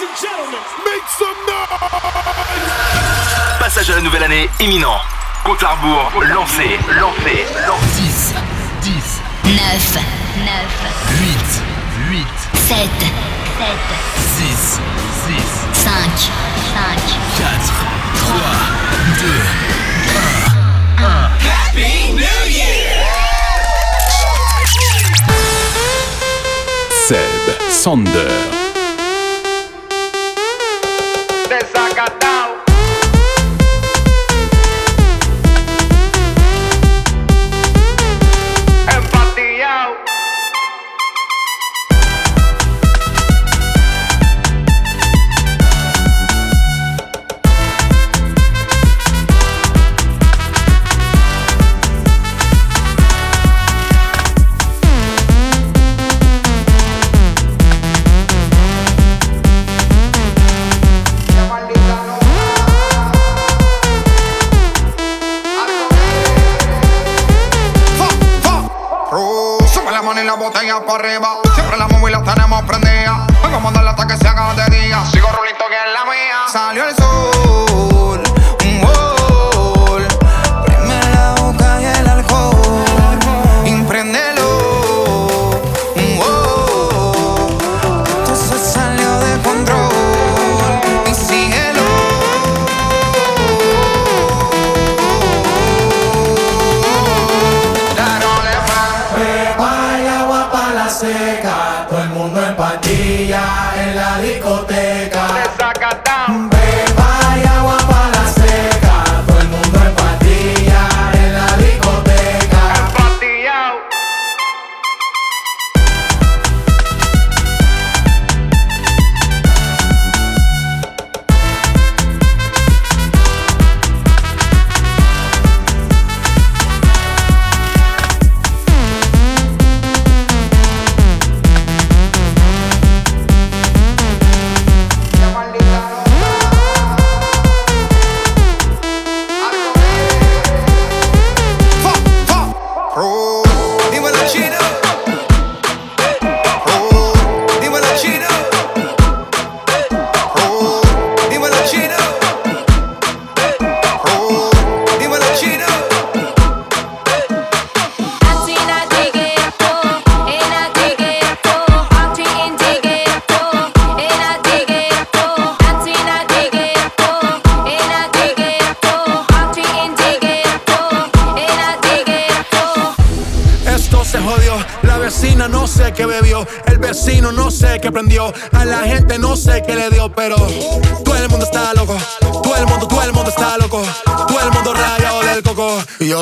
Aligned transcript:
Make 0.00 0.08
some 1.18 1.28
noise! 1.46 1.58
Passage 3.58 3.90
à 3.90 3.96
la 3.96 4.00
nouvelle 4.00 4.22
année 4.22 4.48
imminent. 4.58 4.96
Compte 5.44 5.62
à 5.62 5.74
rebours, 5.74 6.10
lancé, 6.22 6.78
lancé, 6.98 7.44
lancé. 7.66 8.00
10, 8.00 8.34
10, 8.80 9.20
9, 9.44 9.98
9, 10.38 10.56
8, 11.20 11.36
8, 12.12 12.26
7, 12.54 12.78
7, 12.78 13.68
6, 14.16 14.80
6, 15.26 15.44
5, 15.74 15.92
5, 15.92 16.96
4, 17.36 17.60
3, 18.16 18.40
2, 19.20 19.26
1, 20.96 21.04
1. 21.04 21.28
Happy 21.44 22.12
New 22.14 22.40
Year! 22.48 23.04
Seb, 27.06 27.44
Sander. 27.68 28.59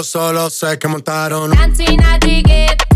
solo 0.09 0.49
sé 0.49 0.79
que 0.79 0.89
montaron. 0.89 1.51
Dancing 1.51 2.01
at 2.03 2.21
the 2.21 2.43
gate. 2.43 2.88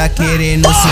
ella 0.00 0.14
quiere 0.14 0.56
no 0.56 0.70
se 0.72 0.88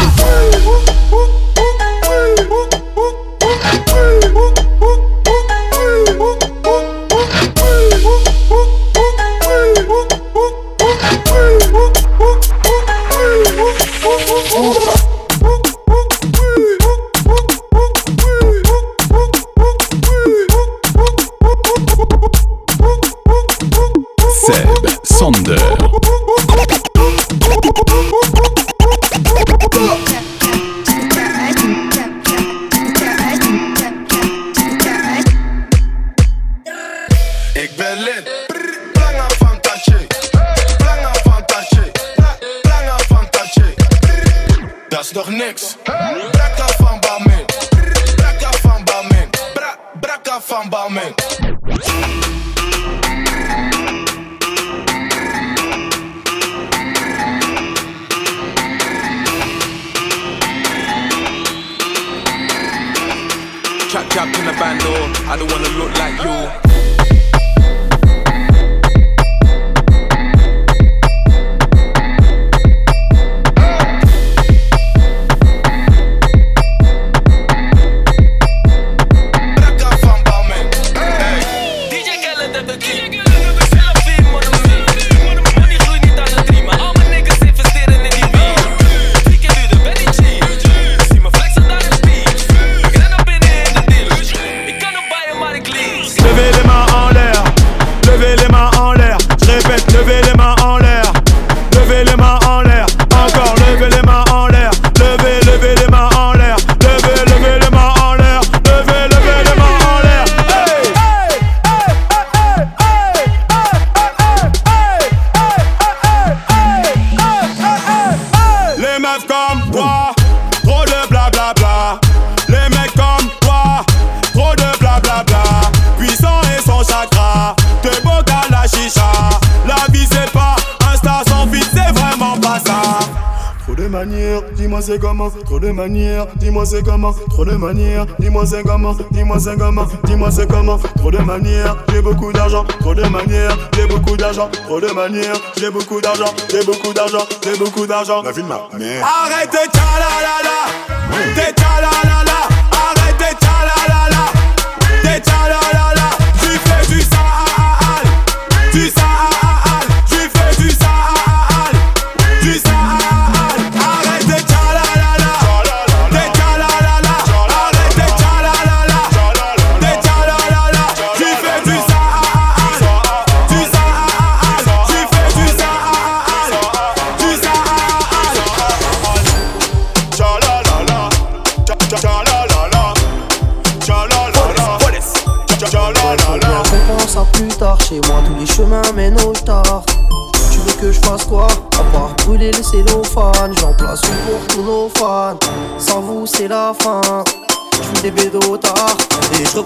trop 137.28 137.44
de 137.44 137.52
manières. 137.52 138.06
Dis-moi 138.18 138.46
c'est 138.46 138.62
comment, 138.62 138.94
dis-moi 139.10 139.38
c'est 139.38 139.56
comment, 139.56 139.86
dis-moi 140.04 140.30
c'est 140.30 140.48
comment. 140.48 140.78
Trop 140.96 141.10
de 141.10 141.18
manières, 141.18 141.76
j'ai 141.92 142.02
beaucoup 142.02 142.32
d'argent, 142.32 142.64
trop 142.80 142.94
de 142.94 143.02
manières, 143.02 143.56
j'ai 143.74 143.86
beaucoup 143.86 144.16
d'argent, 144.16 144.48
trop 144.66 144.80
de 144.80 144.88
manières, 144.92 145.36
j'ai 145.56 145.70
beaucoup 145.70 146.00
d'argent, 146.00 146.34
j'ai 146.50 146.64
beaucoup 146.64 146.92
d'argent, 146.92 147.26
j'ai 147.44 147.58
beaucoup 147.58 147.86
d'argent. 147.86 148.22
La 148.22 148.32
vie 148.32 148.42
de 148.42 148.48
ma 148.48 148.60
mère. 148.78 149.06
Arrête 149.06 149.50
de 149.52 149.70
t'es. 149.70 149.78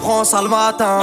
prends 0.03 0.25
ça 0.25 0.43
le 0.43 0.49
matin. 0.49 0.99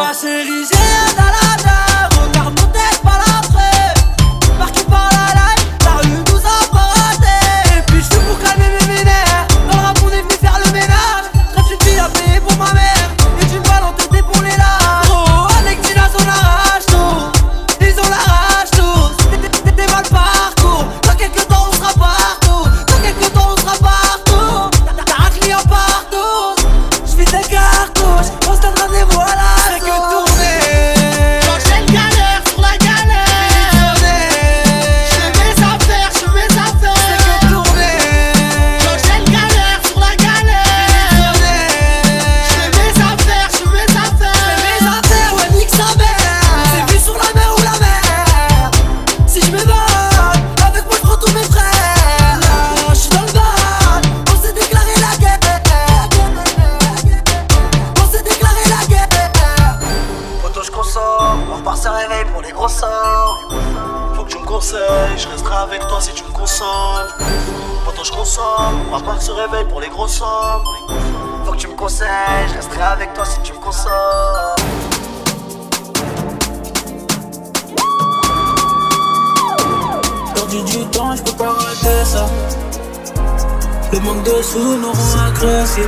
Dessous, 84.24 84.78
nous 84.78 84.92
rend 84.92 85.28
agressifs. 85.28 85.88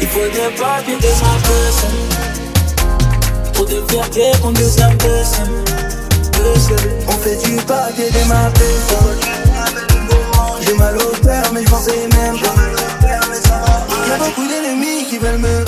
Il 0.00 0.08
faut 0.08 0.20
des 0.20 0.54
papiers 0.56 0.96
de 0.96 1.12
ma 1.20 1.34
personne. 1.48 1.98
Pour 3.52 3.66
de 3.66 3.82
fierté 3.90 4.30
qu'on 4.40 4.52
nous 4.52 4.82
impressionne. 4.82 5.64
On 7.08 7.12
fait 7.12 7.36
du 7.44 7.56
papier 7.62 8.10
de 8.10 8.28
ma 8.28 8.50
personne. 8.50 9.20
J'ai 10.60 10.74
mal 10.74 10.96
au 10.96 11.24
père, 11.24 11.50
mais 11.52 11.64
je 11.64 11.70
pensais 11.70 12.08
même 12.16 12.38
pas. 12.38 12.54
Y'a 14.08 14.16
beaucoup 14.18 14.46
d'ennemis 14.46 15.06
qui 15.08 15.18
veulent 15.18 15.38
me. 15.38 15.64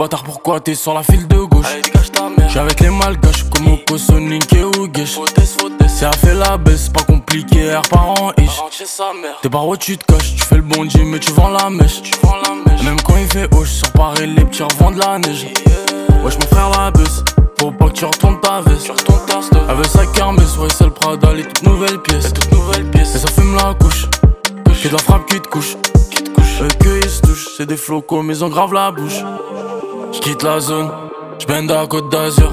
Bâtard, 0.00 0.22
pourquoi 0.22 0.60
t'es 0.60 0.74
sur 0.74 0.94
la 0.94 1.02
file 1.02 1.28
de 1.28 1.36
gauche? 1.36 1.66
J'suis 2.48 2.58
avec 2.58 2.80
les 2.80 2.88
malgaches, 2.88 3.44
comme 3.50 3.76
au 3.92 3.98
Sonic 3.98 4.50
et 4.54 4.64
Ougesh. 4.64 5.18
Si 5.88 6.04
elle 6.06 6.14
fait 6.14 6.34
la 6.34 6.56
baisse, 6.56 6.88
pas 6.88 7.02
compliqué, 7.02 7.74
R 7.74 7.82
par 7.82 8.08
an 8.12 8.32
ish. 8.38 8.62
T'es 9.42 9.50
par 9.50 9.68
où 9.68 9.76
tu 9.76 9.98
te 9.98 10.04
caches, 10.10 10.36
tu 10.36 10.42
fais 10.42 10.56
le 10.56 10.62
bon 10.62 10.86
Dieu, 10.86 11.04
mais 11.04 11.18
tu 11.18 11.32
vends 11.32 11.50
la 11.50 11.68
mèche. 11.68 12.00
Et 12.00 12.84
Même 12.84 12.98
quand 13.02 13.18
il 13.18 13.28
fait 13.28 13.54
hoche, 13.54 13.68
sur 13.68 13.92
Paris, 13.92 14.26
les 14.26 14.42
petits 14.46 14.62
revendent 14.62 14.96
la 14.96 15.18
neige. 15.18 15.48
Wesh, 16.24 16.38
mon 16.38 16.46
frère 16.46 16.70
la 16.70 16.90
baisse, 16.90 17.22
faut 17.58 17.70
pas 17.70 17.88
que 17.88 17.92
tu 17.92 18.06
retournes 18.06 18.40
ta 18.40 18.62
veste. 18.62 18.90
Elle 19.68 19.76
veut 19.76 19.84
sa 19.84 20.06
kermesse, 20.06 20.56
ouais, 20.56 20.68
c'est 20.74 20.84
le 20.84 20.92
Prada, 20.92 21.34
les 21.34 21.42
toutes 21.42 21.64
nouvelles 21.64 22.00
pièces. 22.00 22.32
Et 23.14 23.18
ça 23.18 23.28
fume 23.28 23.54
la 23.54 23.74
couche, 23.74 24.06
que 24.64 24.88
de 24.88 24.92
la 24.94 24.98
frappe 24.98 25.26
qui 25.26 25.38
te 25.38 25.48
couche. 25.48 25.76
Eux 26.62 26.68
que 26.78 27.04
ils 27.04 27.10
se 27.10 27.20
touchent, 27.20 27.48
c'est 27.56 27.66
des 27.66 27.76
flocos, 27.76 28.22
mais 28.22 28.36
ils 28.36 28.44
ont 28.44 28.48
grave 28.48 28.72
la 28.72 28.90
bouche. 28.90 29.22
J'quitte 30.30 30.44
la 30.44 30.60
zone, 30.60 30.88
j'bende 31.40 31.72
à 31.72 31.84
Côte 31.88 32.08
d'Azur. 32.08 32.52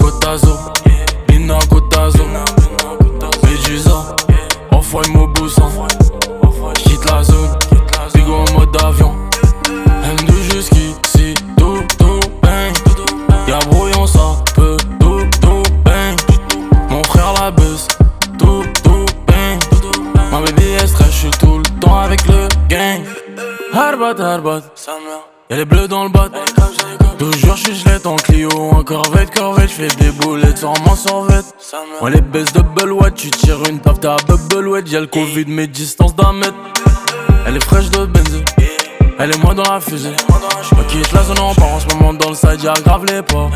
Côte 0.00 0.22
d'Azur, 0.22 0.72
Bina 1.28 1.58
Côte 1.68 1.92
d'Azur. 1.92 2.24
Médusa, 3.42 4.16
enfoiré 4.70 5.10
Moboussa. 5.10 5.64
J'quitte 6.78 7.04
la 7.04 7.22
zone, 7.22 7.50
bigo 8.14 8.32
en 8.32 8.58
mode 8.58 8.82
avion. 8.82 9.14
M2 9.66 10.54
jusqu'ici, 10.54 11.34
tout, 11.58 11.82
tout, 11.98 12.20
bang. 12.40 12.72
Y'a 13.46 13.58
brouillon, 13.68 14.06
ça 14.06 14.42
peut, 14.54 14.78
tout, 14.98 15.20
tout, 15.42 15.62
bang. 15.84 16.16
Mon 16.88 17.04
frère 17.04 17.34
la 17.42 17.50
baisse, 17.50 17.88
tout, 18.38 18.64
tout, 18.82 19.04
bang. 19.26 19.60
Ma 20.32 20.40
baby 20.40 20.64
est 20.82 20.86
stress, 20.86 21.10
j'suis 21.10 21.30
tout 21.32 21.58
le 21.58 21.80
temps 21.80 21.98
avec 21.98 22.26
le 22.26 22.48
gang. 22.70 23.02
Harbat, 23.74 24.18
harbat, 24.18 24.62
y'a 25.50 25.56
les 25.56 25.64
bleus 25.64 25.88
dans 25.88 26.04
le 26.04 26.10
bat. 26.10 26.28
Toujours 27.18 27.56
j'suis 27.56 27.74
gelette 27.74 28.06
en 28.06 28.16
Clio, 28.16 28.50
en 28.50 28.82
corvette, 28.82 29.30
corvette, 29.30 29.70
j'fais 29.70 29.88
des 29.88 30.10
boulettes 30.10 30.58
sur 30.58 30.72
mon 30.84 30.96
survette. 30.96 31.44
Ouais, 32.00 32.10
les 32.10 32.20
baisses 32.20 32.52
de 32.52 32.60
Bellouette, 32.60 33.14
tu 33.14 33.30
tires 33.30 33.62
une 33.68 33.78
taf, 33.80 34.00
t'as 34.00 34.16
bubble 34.26 34.68
wet, 34.68 34.82
y'a 34.86 35.00
le 35.00 35.06
Covid, 35.06 35.44
mais 35.46 35.66
distance 35.66 36.14
d'un 36.16 36.32
mètre. 36.32 36.54
Elle 37.46 37.56
est 37.56 37.64
fraîche 37.64 37.90
de 37.90 38.04
benzé, 38.06 38.44
elle 39.18 39.30
est 39.32 39.38
moins 39.38 39.54
dans 39.54 39.70
la 39.70 39.80
fusée. 39.80 40.10
Je 40.62 40.82
quitte 40.88 41.12
la 41.12 41.22
zone 41.22 41.38
en 41.38 41.54
part 41.54 41.72
en 41.74 41.80
ce 41.80 41.86
moment 41.94 42.14
dans 42.14 42.30
le 42.30 42.34
side, 42.34 42.60
grave 42.84 43.04
les 43.06 43.22
pas. 43.22 43.48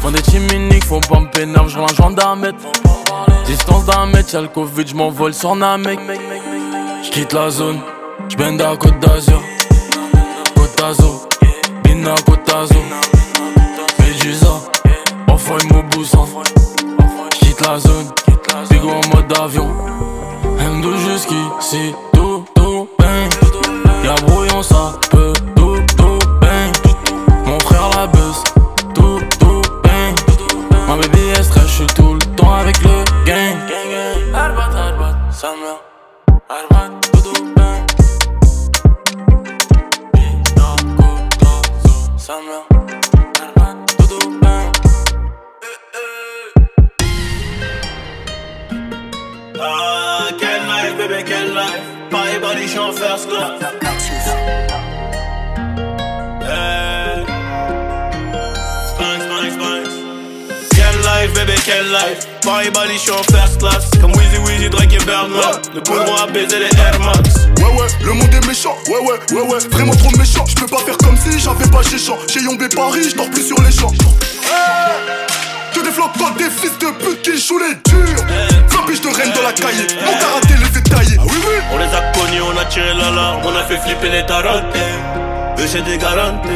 Font 0.00 0.10
des 0.10 0.20
teams 0.20 0.46
uniques, 0.52 0.84
faut 0.84 1.00
pas 1.00 1.20
me 1.20 1.30
pénal, 1.30 1.66
j'roule 1.68 1.84
un 1.84 1.94
gendarme 1.94 2.40
mètre. 2.40 2.58
Distance 3.46 3.86
d'un 3.86 4.06
mètre, 4.06 4.34
y'a 4.34 4.42
le 4.42 4.48
Covid, 4.48 4.86
j'm'envole 4.86 5.32
sur 5.32 5.56
Namek. 5.56 5.98
J'quitte 7.02 7.32
la 7.32 7.50
zone, 7.50 7.78
j'bende 8.28 8.60
à 8.60 8.76
Côte 8.76 8.98
d'Azur. 9.00 9.40
Côte 10.84 10.98
d'Azur, 10.98 11.28
Bina 11.82 12.14
Côte 12.26 12.46
d'Azur. 12.46 12.82
Médusa, 14.00 14.60
enfoiré 15.28 15.64
Moboussa. 15.72 16.18
J'quitte 17.32 17.60
la 17.62 17.78
zone, 17.78 18.12
bigo 18.68 18.90
en 18.90 19.16
mode 19.16 19.32
avion. 19.40 19.70
M2 20.58 20.96
jusqu'ici, 20.98 21.94
tout, 22.12 22.44
tout, 22.54 22.86
bang. 22.98 23.30
Y'a 24.04 24.14
brouillon, 24.26 24.62
ça 24.62 24.98
peut, 25.10 25.32
tout, 25.56 25.78
tout, 25.96 26.18
bang. 26.42 26.70
Mon 27.46 27.58
frère 27.60 27.88
la 27.96 28.06
baisse, 28.06 28.44
tout, 28.94 29.20
tout, 29.40 29.62
bang. 29.82 30.14
Ma 30.86 30.96
baby 30.96 31.30
est 31.30 31.42
stress, 31.44 31.66
j'suis 31.66 31.86
tout 31.96 32.12
le 32.12 32.36
temps 32.36 32.52
avec 32.52 32.76
le 32.82 33.04
gang. 33.24 33.56
Arbat, 34.34 34.68
arbat, 34.76 35.16
sa 35.30 35.48
mère. 35.48 35.80
Arbat, 36.50 36.90
Sandra, 42.24 42.64
quelle 50.38 50.66
life, 50.66 50.96
baby? 50.96 51.22
life. 51.52 51.84
First 52.94 53.28
life, 61.04 61.34
quelle 61.66 61.90
life. 61.90 62.33
Paris 62.44 62.70
body, 62.70 62.98
j'suis 62.98 63.10
en 63.10 63.22
first 63.32 63.58
class. 63.58 63.88
Comme 64.00 64.12
Weezy, 64.12 64.36
Weezy, 64.44 64.68
Drake 64.68 64.92
et 64.92 65.04
Birdman. 65.04 65.40
Le 65.74 65.80
boulot 65.80 66.12
à 66.22 66.26
baiser 66.26 66.58
les 66.58 66.78
Air 66.78 67.00
Max. 67.00 67.48
Ouais 67.56 67.72
ouais, 67.80 67.88
le 68.04 68.12
monde 68.12 68.34
est 68.34 68.46
méchant, 68.46 68.76
ouais 68.88 68.98
ouais, 69.00 69.18
ouais 69.32 69.48
ouais, 69.48 69.58
vraiment 69.70 69.94
trop 69.94 70.10
méchant. 70.18 70.44
Je 70.46 70.54
peux 70.54 70.66
pas 70.66 70.78
faire 70.84 70.96
comme 70.98 71.16
si 71.16 71.38
j'avais 71.40 71.66
pas 71.70 71.82
chez 71.82 71.98
champ. 71.98 72.18
Chez 72.28 72.40
et 72.40 72.68
Paris, 72.76 73.08
je 73.08 73.16
dors 73.16 73.30
plus 73.30 73.46
sur 73.46 73.56
les 73.62 73.72
champs. 73.72 73.92
Que 75.72 75.80
des 75.80 75.90
flops, 75.90 76.18
pas 76.18 76.32
des 76.36 76.50
fils 76.50 76.78
de 76.78 76.90
pute 77.02 77.22
qui 77.22 77.40
jouent 77.40 77.58
les 77.60 77.76
durs. 77.90 78.24
Flambiche 78.68 79.00
de 79.00 79.08
reine 79.08 79.32
dans 79.34 79.42
la 79.42 79.52
cahier, 79.52 79.86
mon 80.04 80.12
karaté 80.12 80.54
les 80.60 80.82
tailler. 80.82 81.16
Ah 81.18 81.24
oui 81.24 81.36
oui, 81.48 81.56
On 81.72 81.78
les 81.78 81.86
a 81.86 82.12
connus, 82.12 82.42
on 82.42 82.58
a 82.58 82.64
tiré 82.66 82.92
l'alarme, 82.92 83.40
on 83.44 83.56
a 83.56 83.62
fait 83.64 83.78
flipper 83.78 84.10
les 84.10 84.26
tarotes. 84.26 84.64
Eux 85.58 85.66
c'est 85.66 85.82
des 85.82 85.96
garanties. 85.96 86.48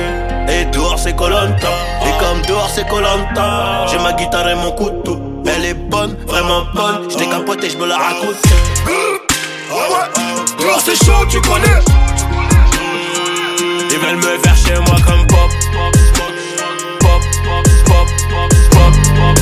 Et 0.50 0.66
dehors 0.66 0.98
c'est 0.98 1.16
Colanta. 1.16 1.68
Et 2.06 2.18
comme 2.20 2.42
dehors 2.42 2.70
c'est 2.74 2.86
Colanta, 2.86 3.86
j'ai 3.90 3.98
ma 3.98 4.12
guitare 4.12 4.50
et 4.50 4.54
mon 4.54 4.72
couteau. 4.72 5.27
Elle 5.56 5.64
est 5.64 5.74
bonne, 5.74 6.16
vraiment 6.26 6.64
bonne. 6.74 7.10
J't'ai 7.10 7.26
capoté, 7.26 7.70
j'me 7.70 7.86
la 7.86 7.96
raconte. 7.96 8.36
ouais 8.86 10.78
c'est 10.84 10.96
chaud, 11.04 11.24
tu 11.28 11.40
connais. 11.40 11.80
Ils 13.90 13.98
veulent 13.98 14.16
me 14.16 14.38
faire 14.38 14.56
chez 14.56 14.74
moi 14.74 14.96
comme 15.06 15.26
pop. 15.26 15.50
Pop, 17.00 17.22
pop, 17.44 17.64
pop, 17.86 18.08
pop, 18.30 18.92
pop. 19.16 19.36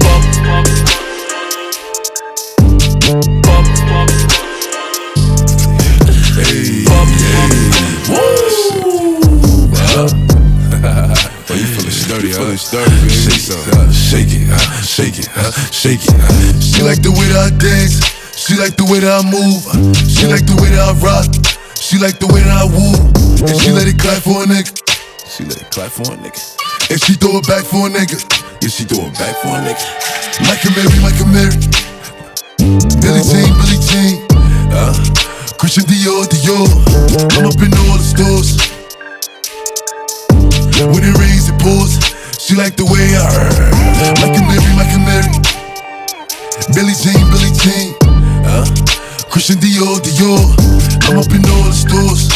Pop, 0.00 0.24
pop. 3.12 3.43
30, 12.20 12.30
huh? 12.30 13.90
Shake 13.90 14.30
it, 14.30 14.46
shake 14.86 15.18
it, 15.18 15.18
shake 15.18 15.18
it, 15.18 15.26
shake 15.74 16.02
it. 16.06 16.62
She 16.62 16.82
like 16.86 17.02
the 17.02 17.10
way 17.10 17.26
that 17.34 17.50
I 17.50 17.56
dance. 17.58 17.98
She 18.38 18.54
like 18.54 18.76
the 18.78 18.86
way 18.86 19.02
that 19.02 19.18
I 19.18 19.22
move. 19.26 19.66
She 20.06 20.26
like 20.30 20.46
the 20.46 20.54
way 20.62 20.70
that 20.70 20.84
I 20.84 20.94
rock. 21.02 21.26
She 21.74 21.98
like 21.98 22.22
the 22.22 22.30
way 22.30 22.42
that 22.46 22.54
I 22.54 22.66
woo. 22.70 22.94
And 23.42 23.56
she 23.58 23.74
let 23.74 23.90
it 23.90 23.98
clap 23.98 24.22
for 24.22 24.42
a 24.42 24.46
nigga. 24.46 24.70
She 25.26 25.42
let 25.42 25.58
it 25.58 25.70
clap 25.74 25.90
for 25.90 26.06
a 26.06 26.16
nigga. 26.16 26.38
And 26.90 27.02
she 27.02 27.14
throw 27.18 27.42
it 27.42 27.46
back 27.50 27.64
for 27.66 27.86
a 27.86 27.90
nigga. 27.90 28.22
Yeah, 28.62 28.70
she 28.70 28.84
throw 28.84 29.10
it 29.10 29.14
back 29.18 29.34
for 29.42 29.50
a 29.50 29.60
nigga. 29.62 29.82
Mike 30.46 30.62
and 30.62 30.74
Mary, 30.78 30.98
Mike 31.02 31.18
and 31.18 31.32
Mary. 31.34 31.56
Billy 33.02 33.22
Jean, 33.26 33.50
Billy 33.58 33.78
Jean. 33.90 34.22
Uh, 34.70 34.94
Christian 35.58 35.84
Dior, 35.90 36.30
Dior. 36.30 36.68
I'm 37.34 37.46
up 37.46 37.58
in 37.58 37.74
all 37.74 37.98
the 37.98 38.06
stores. 38.06 38.73
When 40.82 41.06
it 41.06 41.14
rains, 41.22 41.48
it 41.48 41.58
pours. 41.62 41.94
She 42.42 42.56
like 42.58 42.74
the 42.74 42.82
way 42.90 43.14
I 43.14 43.22
heard. 43.30 43.54
Like 44.18 44.34
a 44.34 44.42
Mary, 44.42 44.72
like 44.74 44.90
a 44.90 45.00
Mary. 45.06 45.30
Billy 46.74 46.94
Jean, 46.98 47.22
Billy 47.30 47.52
Jean. 47.54 47.94
Uh, 48.42 48.66
Christian 49.30 49.62
Dior, 49.62 50.02
Dior. 50.02 50.42
I'm 51.06 51.18
up 51.18 51.30
in 51.30 51.46
all 51.46 51.62
the 51.62 51.76
stores. 51.78 52.26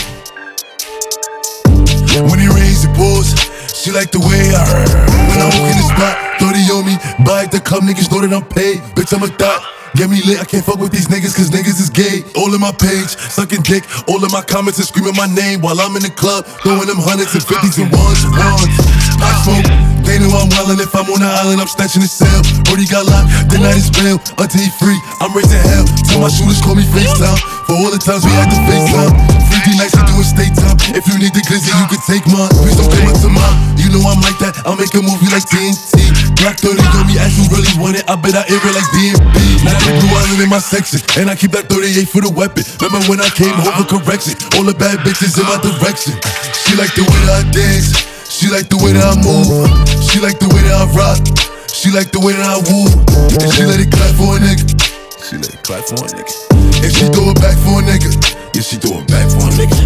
When 2.30 2.38
it 2.38 2.50
rains, 2.54 2.84
it 2.86 2.94
pours. 2.94 3.34
She 3.74 3.90
like 3.90 4.12
the 4.12 4.20
way 4.20 4.54
I 4.54 4.62
heard. 4.62 4.90
When 5.26 5.38
I 5.42 5.50
walk 5.58 5.70
in 5.70 5.78
the 5.82 5.88
spot, 5.90 6.14
30 6.38 6.58
on 6.78 6.86
me. 6.86 6.94
Buy 7.26 7.46
the 7.46 7.58
club, 7.58 7.82
niggas 7.82 8.10
know 8.10 8.20
that 8.22 8.32
I'm 8.32 8.46
paid. 8.46 8.78
Bitch, 8.94 9.12
I'm 9.12 9.24
a 9.24 9.28
thot. 9.34 9.77
Get 9.96 10.10
me 10.10 10.20
lit, 10.26 10.40
I 10.40 10.44
can't 10.44 10.64
fuck 10.64 10.78
with 10.78 10.92
these 10.92 11.08
niggas 11.08 11.34
cause 11.34 11.50
niggas 11.50 11.80
is 11.80 11.88
gay. 11.88 12.24
All 12.36 12.52
in 12.52 12.60
my 12.60 12.72
page, 12.72 13.16
sucking 13.32 13.62
dick. 13.62 13.84
All 14.08 14.20
in 14.20 14.30
my 14.30 14.42
comments 14.42 14.78
and 14.78 14.86
screaming 14.86 15.16
my 15.16 15.26
name 15.26 15.60
while 15.60 15.80
I'm 15.80 15.96
in 15.96 16.02
the 16.02 16.12
club. 16.12 16.44
Throwing 16.62 16.86
them 16.86 17.00
hundreds 17.00 17.34
and 17.34 17.42
fifties 17.42 17.78
and 17.78 17.88
ones 17.90 18.22
and 18.22 18.34
ones. 18.34 18.74
I 19.18 19.30
smoke, 19.42 19.66
they 20.04 20.20
know 20.20 20.30
I'm 20.34 20.50
wildin'. 20.52 20.78
If 20.82 20.94
I'm 20.94 21.08
on 21.08 21.20
the 21.20 21.30
island, 21.30 21.60
I'm 21.60 21.70
snatching 21.70 22.02
the 22.02 22.10
cell. 22.10 22.42
Brody 22.68 22.86
got 22.86 23.08
locked, 23.08 23.32
the 23.50 23.58
night 23.58 23.80
is 23.80 23.90
bail. 23.90 24.20
Until 24.38 24.60
he 24.60 24.70
free, 24.76 24.98
I'm 25.18 25.32
raising 25.34 25.62
hell. 25.62 25.86
Tell 26.06 26.20
my 26.20 26.28
shooters 26.28 26.60
call 26.60 26.76
me 26.76 26.84
FaceTime. 26.84 27.40
For 27.66 27.74
all 27.74 27.90
the 27.90 27.98
times 27.98 28.24
we 28.24 28.32
had 28.36 28.52
to 28.52 28.58
FaceTime. 28.68 29.47
To 29.78 30.02
do 30.10 30.26
state 30.26 30.58
time. 30.58 30.74
If 30.90 31.06
you 31.06 31.22
need 31.22 31.30
the 31.30 31.42
glizzy, 31.46 31.70
you 31.70 31.86
can 31.86 32.02
take 32.02 32.26
mine. 32.26 32.50
Please 32.50 32.74
don't 32.74 32.90
come 32.90 33.14
up 33.14 33.14
to 33.22 33.30
mine. 33.30 33.78
You 33.78 33.94
know 33.94 34.02
I'm 34.10 34.18
like 34.18 34.34
that. 34.42 34.58
I'll 34.66 34.74
make 34.74 34.90
a 34.90 34.98
movie 34.98 35.30
like 35.30 35.46
TNT. 35.46 36.02
Black 36.34 36.58
30 36.58 36.82
on 36.98 37.06
me, 37.06 37.14
ask 37.14 37.38
who 37.38 37.46
really 37.46 37.70
want 37.78 37.94
it. 37.94 38.02
I 38.10 38.18
bet 38.18 38.34
I 38.34 38.42
air 38.50 38.58
it 38.58 38.74
like 38.74 38.90
DMB. 38.90 39.38
Now 39.62 39.78
the 39.78 39.94
blue 40.02 40.10
island 40.18 40.42
in 40.42 40.50
my 40.50 40.58
section. 40.58 40.98
And 41.14 41.30
I 41.30 41.38
keep 41.38 41.54
that 41.54 41.70
38 41.70 42.10
for 42.10 42.18
the 42.26 42.32
weapon. 42.34 42.66
Remember 42.82 43.06
when 43.06 43.22
I 43.22 43.30
came 43.30 43.54
home 43.54 43.70
for 43.78 44.02
correction? 44.02 44.34
All 44.58 44.66
the 44.66 44.74
bad 44.74 44.98
bitches 45.06 45.38
in 45.38 45.46
my 45.46 45.62
direction. 45.62 46.18
She 46.66 46.74
like 46.74 46.90
the 46.98 47.06
way 47.06 47.20
that 47.30 47.38
I 47.38 47.42
dance. 47.54 47.94
She 48.26 48.50
like 48.50 48.66
the 48.66 48.82
way 48.82 48.98
that 48.98 49.06
I 49.06 49.14
move. 49.22 49.46
She 50.10 50.18
like 50.18 50.42
the 50.42 50.50
way 50.50 50.58
that 50.66 50.74
I 50.74 50.90
rock. 50.90 51.22
She 51.70 51.94
like 51.94 52.10
the 52.10 52.18
way 52.18 52.34
that 52.34 52.50
I 52.50 52.58
woo. 52.66 52.90
And 53.30 53.46
she 53.54 53.62
let 53.62 53.78
it 53.78 53.94
clap 53.94 54.10
for 54.18 54.34
a 54.34 54.42
nigga. 54.42 54.87
She 55.28 55.36
let 55.36 55.52
it 55.52 55.60
clap 55.60 55.84
for 55.84 56.00
a 56.00 56.08
nigga. 56.08 56.32
And 56.80 56.88
she 56.88 57.04
throw 57.12 57.28
it 57.28 57.36
back 57.36 57.52
for 57.60 57.76
a 57.76 57.84
nigga. 57.84 58.16
Yeah, 58.56 58.64
she 58.64 58.80
throw 58.80 58.96
it 58.96 59.08
back 59.12 59.28
for 59.28 59.44
a 59.44 59.52
nigga. 59.60 59.76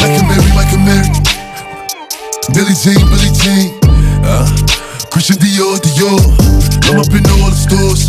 Like 0.00 0.16
a 0.16 0.24
Mary, 0.24 0.48
like 0.56 0.72
a 0.72 0.80
Mary. 0.80 1.12
Billy 2.56 2.72
Jean, 2.72 2.96
Billy 3.12 3.28
Jean. 3.36 3.76
Uh, 4.24 4.48
Christian 5.12 5.36
Dior, 5.44 5.76
Dior. 5.76 6.16
I'm 6.88 6.96
up 7.04 7.12
in 7.12 7.20
all 7.36 7.52
the 7.52 7.60
stores. 7.60 8.08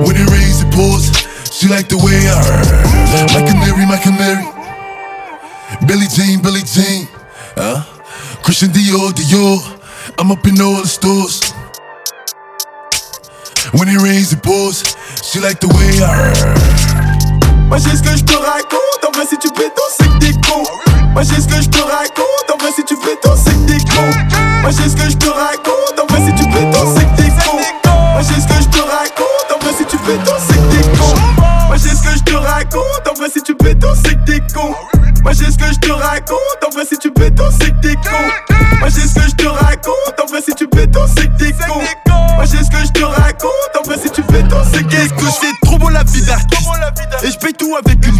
When 0.00 0.16
it 0.16 0.24
rains, 0.32 0.64
it 0.64 0.72
pours. 0.72 1.12
She 1.52 1.68
like 1.68 1.92
the 1.92 2.00
way 2.00 2.16
I 2.16 2.40
heard. 2.40 3.28
Like 3.36 3.52
a 3.52 3.56
Mary, 3.60 3.84
like 3.84 4.06
a 4.08 4.16
Mary. 4.16 4.48
Billy 5.84 6.08
Jean, 6.08 6.40
Billy 6.40 6.64
Jean. 6.64 7.06
Uh, 7.54 7.84
Christian 8.42 8.70
Dior, 8.70 9.12
Dior. 9.12 9.60
I'm 10.16 10.32
up 10.32 10.46
in 10.46 10.58
all 10.58 10.80
the 10.80 10.88
stores. 10.88 11.52
When 13.72 13.88
it 13.88 14.00
rains, 14.02 14.32
it 14.32 14.42
pours. 14.42 14.82
She 15.22 15.40
like 15.40 15.60
the 15.60 15.68
way 15.68 16.00
I. 16.02 16.32
Moi 17.68 17.78
j'ai 17.78 17.96
ce 17.96 18.02
que 18.02 18.16
je 18.16 18.24
te 18.24 18.32
raconte, 18.32 19.04
en 19.06 19.12
vrai 19.12 19.26
si 19.28 19.36
tu 19.36 19.50
pétos 19.50 19.92
c'est 19.98 20.08
que 20.08 20.18
t'es 20.18 20.32
con. 20.48 20.64
Moi 21.12 21.22
j'ai 21.22 21.40
ce 21.40 21.46
que 21.46 21.60
je 21.60 21.68
te 21.68 21.82
raconte, 21.82 22.48
en 22.48 22.56
vrai 22.56 22.72
si 22.74 22.82
tu 22.84 22.96
pétos 22.96 23.36
c'est 23.44 23.52
que 23.52 23.66
t'es 23.66 23.78
con. 23.92 24.08
Moi 24.62 24.70
j'ai 24.70 24.88
ce 24.88 24.96
que 24.96 25.10
je 25.10 25.16
te 25.16 25.28
raconte, 25.28 26.00
en 26.00 26.06
vrai 26.08 26.24
si 26.24 26.32
tu 26.32 26.48
pétos 26.48 26.88
c'est 26.96 27.04
que 27.04 27.22
t'es 27.22 27.30
con. 27.44 27.60
Moi 28.12 28.22
j'ai 28.22 28.40
ce 28.40 28.46
que 28.48 28.60
je 28.62 28.68
te 28.68 28.80
raconte, 28.80 29.52
en 29.52 29.58
vrai 29.60 29.72
si 29.76 29.86
tu 29.86 29.98
pétos 29.98 30.40
c'est 30.48 30.56
que 30.56 30.72
t'es 30.72 30.88
con. 30.96 31.14
Moi 31.68 31.76
j'ai 31.76 31.94
ce 31.94 32.02
que 32.02 32.16
je 32.16 32.22
te 32.24 32.34
raconte, 32.34 33.06
en 33.06 33.14
vrai 33.14 33.28
si 33.30 33.42
tu 33.42 33.54
pétos 33.54 33.94
c'est 34.02 34.14
que 34.14 34.24
t'es 34.24 34.40
con. 34.54 34.74
Moi 35.22 35.32
j'ai 35.32 35.52
ce 35.52 35.58
que 35.58 35.68
je 35.70 35.78
te 35.78 35.92
raconte, 35.92 36.64
en 36.66 36.70
vrai 36.72 36.84
si 36.88 36.96
tu 36.96 37.10
pétos 37.10 37.52
c'est 37.60 37.70
que 37.70 37.80
t'es 37.82 37.94
con. 37.96 38.24
Moi 38.80 38.88
j'ai 38.88 39.06
ce 39.06 39.14
que 39.14 39.28
je 39.28 39.34
te 39.36 39.46
raconte, 39.46 40.16
en 40.22 40.26
vrai 40.26 40.40
si 40.42 40.54
tu 40.54 40.66
pétos 40.68 41.06
c'est 41.16 41.28
que 41.28 41.36
t'es 41.36 41.52
con 41.52 41.82
Moi 42.38 42.44
j'ai 42.44 42.62
ce 42.62 42.70
que 42.70 42.76
je 42.78 42.92
te 42.92 43.02
raconte, 43.02 43.50
en 43.76 43.82
vrai 43.82 43.98
si 44.00 44.08
tu 44.12 44.22
pétos 44.22 44.54
c'est 44.72 44.84
que 44.84 44.90
t'es 44.90 45.08
con 45.08 45.16
que 45.16 45.32
c'est 45.40 45.66
trop 45.66 45.76
bon 45.76 45.88
la 45.88 46.04
vie 46.04 46.22
d'artiste. 46.22 46.70
Et 47.24 47.32
je 47.32 47.36
paye 47.36 47.52
tout 47.52 47.74
avec 47.74 47.98
une 48.06 48.14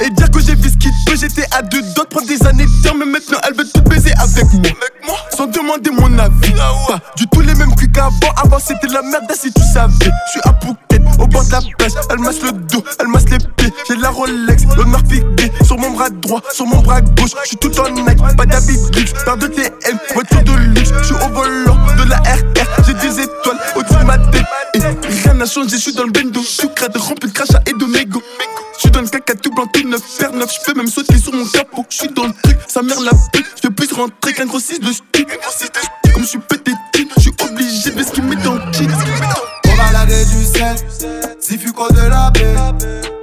Et 0.00 0.08
dire 0.08 0.30
que 0.30 0.40
j'ai 0.40 0.56
fait 0.56 0.70
ce 0.70 0.76
qu'il 0.78 0.90
peut 1.04 1.16
J'étais 1.16 1.44
à 1.54 1.60
deux 1.60 1.82
doigts 1.94 2.04
de 2.04 2.08
prendre 2.08 2.26
des 2.26 2.42
années 2.46 2.64
de 2.64 2.98
Mais 2.98 3.04
maintenant 3.04 3.36
elle 3.46 3.54
veut 3.54 3.68
tout 3.74 3.82
baiser 3.82 4.14
avec 4.18 4.50
moi. 4.54 5.18
Sans 5.36 5.48
demander 5.48 5.90
mon 5.90 6.18
avis. 6.18 6.54
Pas 6.88 6.98
du 7.14 7.26
tout 7.26 7.42
les 7.42 7.54
mêmes 7.56 7.74
cuits 7.74 7.92
qu'avant. 7.92 8.32
Avant 8.42 8.58
c'était 8.58 8.86
la 8.86 9.02
merde 9.02 9.30
si 9.34 9.52
tu 9.52 9.62
savais. 9.70 9.92
Je 10.00 10.30
suis 10.30 10.40
à 10.44 10.54
au 11.18 11.26
bord 11.26 11.44
de 11.44 11.52
la 11.52 11.60
plage 11.78 11.92
Elle 12.10 12.18
masse 12.18 12.42
le 12.42 12.52
dos, 12.52 12.82
elle 13.00 13.08
masse 13.08 13.28
les 13.30 13.38
pieds. 13.38 13.72
J'ai 13.88 13.96
la 13.96 14.10
Rolex, 14.10 14.64
l'honneur 14.76 15.00
figué 15.08 15.52
Sur 15.64 15.78
mon 15.78 15.90
bras 15.90 16.10
droit, 16.10 16.42
sur 16.52 16.66
mon 16.66 16.80
bras 16.80 17.00
gauche. 17.00 17.32
Je 17.44 17.48
suis 17.48 17.56
tout 17.56 17.72
en 17.80 17.90
Nike, 17.90 18.36
pas 18.36 18.46
d'habit 18.46 18.78
luxe. 18.94 19.12
Paire 19.24 19.36
de 19.36 19.46
TM, 19.46 19.98
voiture 20.14 20.42
de 20.42 20.52
luxe. 20.52 20.90
Je 21.00 21.04
suis 21.04 21.14
au 21.14 21.28
volant 21.32 21.76
de 21.96 22.08
la 22.08 22.16
RR 22.18 22.84
J'ai 22.86 22.94
des 22.94 23.20
étoiles 23.20 23.58
au-dessus 23.74 23.98
de 23.98 24.04
ma 24.04 24.18
tête. 24.18 24.44
Rien 25.24 25.34
n'a 25.34 25.46
changé, 25.46 25.70
je 25.70 25.76
suis 25.76 25.94
dans 25.94 26.04
le 26.04 26.12
bendo. 26.12 26.40
Je 26.40 26.46
suis 26.46 26.74
crade 26.74 26.96
rempli 26.96 27.28
de 27.28 27.34
crachats 27.34 27.62
et 27.66 27.72
de 27.72 27.84
mégots 27.84 28.22
je 28.76 28.82
suis 28.82 28.90
dans 28.90 29.00
le 29.00 29.08
caca 29.08 29.34
tout 29.34 29.50
blanc, 29.50 29.66
tout 29.72 29.88
neuf, 29.88 30.02
faire 30.02 30.32
neuf, 30.32 30.52
je 30.52 30.66
peux 30.66 30.76
même 30.76 30.88
sauter 30.88 31.16
sur 31.18 31.32
mon 31.32 31.46
capot. 31.46 31.86
Je 31.88 31.96
suis 31.96 32.08
dans 32.08 32.24
le 32.24 32.32
truc, 32.42 32.58
sa 32.68 32.82
mère 32.82 33.00
la 33.00 33.12
pute, 33.32 33.46
je 33.62 33.68
plus 33.68 33.90
rentrer 33.92 34.34
qu'un 34.34 34.44
gros 34.44 34.60
6 34.60 34.80
de 34.80 34.92
stick. 34.92 35.28
Comme 36.12 36.22
je 36.22 36.28
suis 36.28 36.38
pété, 36.38 36.72
je 37.16 37.22
suis 37.22 37.32
obligé 37.42 37.90
de 37.90 38.02
ce 38.02 38.10
qu'il 38.12 38.24
met 38.24 38.36
dans 38.36 38.54
le 38.54 38.70
sel, 40.74 41.36
si 41.40 41.58
fuco 41.58 41.88
de 41.90 42.08
la 42.08 42.30
baie. 42.30 42.54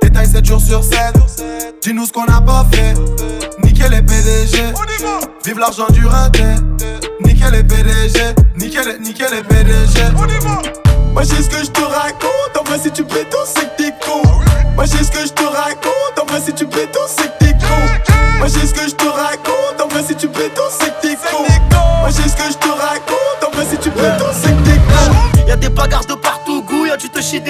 Détail 0.02 0.28
7 0.28 0.46
jours 0.46 0.62
sur 0.62 0.84
7. 0.84 0.98
Dis-nous 1.82 2.06
ce 2.06 2.12
qu'on 2.12 2.26
a 2.26 2.42
pas 2.42 2.66
fait. 2.72 2.94
Nickel 3.64 3.92
les 3.92 4.02
PDG. 4.02 4.74
Vive 5.46 5.60
l'argent 5.60 5.88
du 5.90 6.06
raté. 6.06 6.44
Nickel 7.26 7.52
les 7.52 7.64
PDG. 7.64 8.36
Nickel, 8.58 9.00
nickel 9.02 9.28
les 9.32 9.44
PDG. 9.44 10.14
Moi 11.14 11.24
j'ai 11.24 11.44
ce 11.44 11.50
que 11.50 11.64
je 11.64 11.72
te 11.72 11.82
raconte. 11.82 12.58
En 12.60 12.64
vrai, 12.64 12.80
si 12.82 12.92
tu 12.92 13.04
pétos, 13.04 13.38
c'est 13.46 13.76
que 13.76 13.84
t'es 13.84 13.94
con. 14.06 14.22
Moi 14.76 14.86
j'ai 14.86 15.04
ce 15.04 15.12
que 15.12 15.26
je 15.26 15.34
te 15.34 15.44
raconte. 15.44 16.20
En 16.22 16.26
vrai, 16.26 16.42
si 16.44 16.54
tu 16.54 16.66
pétos, 16.66 17.00
c'est 17.08 17.28
que 17.28 17.46
t'es 17.46 17.52
con. 17.54 18.14
Moi 18.40 18.48
j'ai 18.48 18.66
ce 18.66 18.74
que 18.74 18.88
je 18.90 18.96
te 18.96 19.06
raconte. 19.06 19.82
En 19.84 19.88
vrai, 19.88 20.04
si 20.08 20.16
tu 20.16 20.28
pétos, 20.28 20.62
c'est 20.80 20.88
que 20.88 21.02
t'es 21.02 21.13
con. 21.13 21.13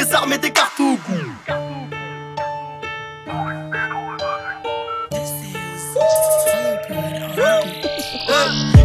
Des 0.03 0.13
armes 0.13 0.33
et 0.33 0.37
des 0.37 0.51
cartouches. 0.51 0.99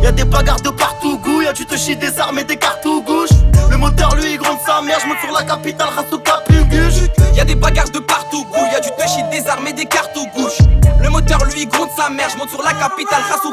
Y'a 0.03 0.13
des 0.13 0.25
bagarres 0.25 0.61
de 0.61 0.71
partout, 0.71 1.19
goût. 1.19 1.43
Y'a 1.43 1.53
tu 1.53 1.67
te 1.67 1.77
chies 1.77 1.97
des 1.97 2.19
armes 2.21 2.39
et 2.39 2.45
des 2.45 2.57
cartouches. 2.57 3.31
Le 3.71 3.77
moteur 3.77 4.15
lui 4.17 4.37
gronde 4.37 4.59
sa 4.65 4.81
mère, 4.81 4.99
je 5.01 5.07
monte 5.07 5.19
sur 5.19 5.33
la 5.33 5.45
capitale, 5.45 5.89
race 5.89 6.13
au. 6.13 6.23
Y'a 7.35 7.45
des 7.45 7.55
bagarres 7.55 7.91
de 7.91 7.99
partout, 7.99 8.45
goût. 8.45 8.67
Y'a 8.73 8.81
du 8.81 8.91
touchy, 8.91 9.23
des 9.31 9.49
armes 9.49 9.67
et 9.67 9.73
des 9.73 9.87
cartes 9.87 10.19
gauche. 10.35 10.59
Le 11.01 11.09
moteur 11.11 11.45
lui 11.47 11.67
gronde 11.67 11.91
sa 11.97 12.11
mère, 12.11 12.29
je 12.31 12.37
monte 12.37 12.51
sur 12.51 12.63
la 12.63 12.73
capitale, 12.73 13.23
race 13.31 13.45
au. 13.45 13.53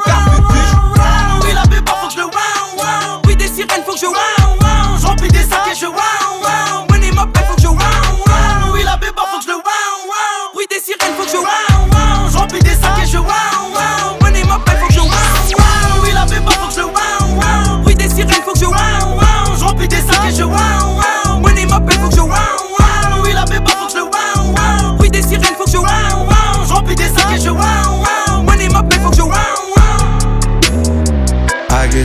Oui, 1.44 1.52
la 1.52 1.62
béba, 1.64 1.92
faut 2.00 2.08
que 2.08 2.12
je 2.12 2.18
le 2.18 2.24
wow 2.24 2.30
wow. 2.76 3.22
Oui, 3.26 3.36
des 3.36 3.48
sirènes, 3.48 3.82
faut 3.84 3.94
que 3.94 4.00
je 4.00 4.06
wow 4.06 4.12
wow. 4.12 4.98
J'remplis 5.00 5.28
des 5.28 5.44
sacs 5.44 5.68
et 5.70 5.74
je 5.74 5.86
wow. 5.86 6.15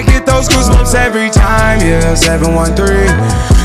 I 0.00 0.02
get 0.02 0.24
those 0.24 0.48
goosebumps 0.48 0.94
every 0.94 1.28
time, 1.28 1.84
yeah. 1.84 2.14
713 2.14 2.72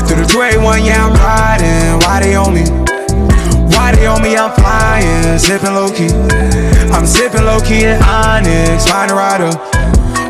through 0.04 0.20
the 0.20 0.28
281, 0.28 0.84
yeah, 0.84 1.08
I'm 1.08 1.16
riding. 1.16 1.96
Why 2.04 2.20
they 2.20 2.36
on 2.36 2.52
me? 2.52 2.68
Why 3.72 3.96
Body 3.96 4.04
on 4.04 4.20
me, 4.20 4.36
I'm 4.36 4.52
flying, 4.52 5.38
sipping 5.40 5.72
low 5.72 5.88
key. 5.88 6.12
I'm 6.92 7.08
sipping 7.08 7.40
low 7.40 7.56
key 7.64 7.88
in 7.88 7.96
Onyx, 8.04 8.84
find 8.84 9.10
a 9.10 9.14
rider. 9.16 9.48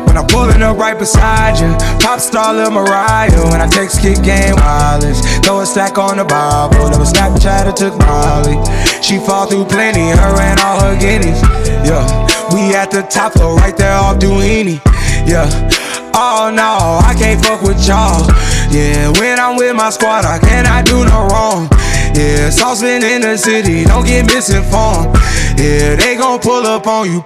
When 0.07 0.15
I'm 0.15 0.23
pulling 0.31 0.63
up 0.63 0.77
right 0.77 0.97
beside 0.97 1.59
you, 1.59 1.75
pop 1.99 2.21
star 2.21 2.53
Lil 2.55 2.71
Mariah. 2.71 3.43
When 3.51 3.59
I 3.59 3.67
text 3.67 3.99
kick 3.99 4.23
game 4.23 4.55
wireless, 4.55 5.19
throw 5.43 5.59
a 5.59 5.65
stack 5.65 5.97
on 5.97 6.15
the 6.15 6.23
Bible. 6.23 6.87
Never 6.87 7.03
Snapchat 7.03 7.67
or 7.67 7.75
took 7.75 7.99
Molly. 8.07 8.55
She 9.03 9.19
fall 9.19 9.45
through 9.51 9.65
plenty, 9.65 10.07
her 10.15 10.39
and 10.39 10.59
all 10.61 10.79
her 10.87 10.95
guineas. 10.95 11.43
Yeah, 11.83 12.07
we 12.55 12.71
at 12.71 12.91
the 12.95 13.03
top 13.11 13.33
floor, 13.33 13.57
right 13.57 13.75
there 13.75 13.91
off 13.91 14.19
Duini. 14.19 14.79
Yeah. 15.27 15.51
Oh 16.19 16.49
no, 16.51 16.97
I 17.05 17.13
can't 17.13 17.39
fuck 17.45 17.61
with 17.61 17.77
y'all. 17.87 18.25
Yeah, 18.71 19.11
when 19.19 19.39
I'm 19.39 19.55
with 19.55 19.75
my 19.75 19.91
squad, 19.91 20.25
I 20.25 20.39
cannot 20.39 20.87
do 20.87 21.05
no 21.05 21.27
wrong. 21.27 21.69
Yeah, 22.15 22.49
saucepan 22.49 23.03
in 23.03 23.21
the 23.21 23.37
city, 23.37 23.83
don't 23.83 24.03
get 24.03 24.25
misinformed. 24.25 25.15
Yeah, 25.59 25.95
they 25.95 26.17
gon' 26.17 26.39
pull 26.39 26.65
up 26.65 26.87
on 26.87 27.11
you. 27.11 27.23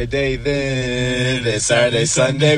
Friday 0.00 0.36
then. 0.36 1.46
It's 1.46 1.66
Saturday, 1.66 2.06
Sunday. 2.06 2.56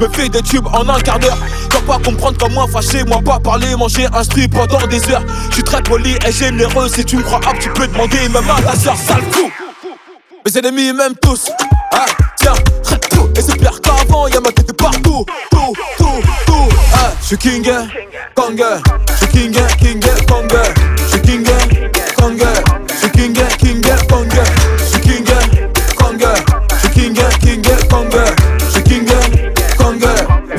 Me 0.00 0.08
fais 0.08 0.28
des 0.28 0.42
tubes 0.42 0.66
en 0.66 0.88
un 0.88 1.00
quart 1.00 1.18
d'heure. 1.18 1.38
Dois 1.70 1.80
pas 1.82 1.98
comprendre 2.02 2.38
comme 2.38 2.52
moi, 2.52 2.66
fâché, 2.72 3.04
moi 3.04 3.20
pas 3.24 3.38
parler, 3.38 3.74
manger 3.76 4.06
un 4.12 4.24
strip 4.24 4.54
pendant 4.54 4.86
des 4.86 5.10
heures. 5.10 5.22
Je 5.50 5.54
suis 5.54 5.62
très 5.62 5.82
poli 5.82 6.16
et 6.26 6.32
généreux. 6.32 6.88
Si 6.88 7.04
tu 7.04 7.16
me 7.18 7.22
crois 7.22 7.40
apte, 7.46 7.60
tu 7.60 7.70
peux 7.70 7.86
demander 7.86 8.28
même 8.28 8.50
à 8.50 8.62
ta 8.62 8.76
soeur, 8.76 8.96
sale 8.96 9.22
fou. 9.30 9.50
Mes 10.44 10.58
ennemis 10.58 10.92
m'aiment 10.92 11.14
tous. 11.20 11.50
Ah, 11.92 12.06
tiens, 12.36 12.54
tout. 13.10 13.28
Et 13.36 13.42
c'est 13.42 13.56
pire 13.56 13.78
qu'avant, 13.80 14.26
y'a 14.28 14.40
ma 14.40 14.50
tête 14.50 14.72
partout. 14.76 15.24
Tout, 15.50 15.72
tout, 15.98 16.22
tout. 16.46 16.68
Ah, 16.94 17.12
je 17.20 17.26
suis 17.26 17.38
king, 17.38 17.70
kong. 18.34 18.64
Je 19.08 19.16
suis 19.16 19.28
king, 19.28 19.56
king, 19.78 20.00
kong. 20.26 20.48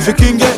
Fique 0.04 0.24
em 0.24 0.51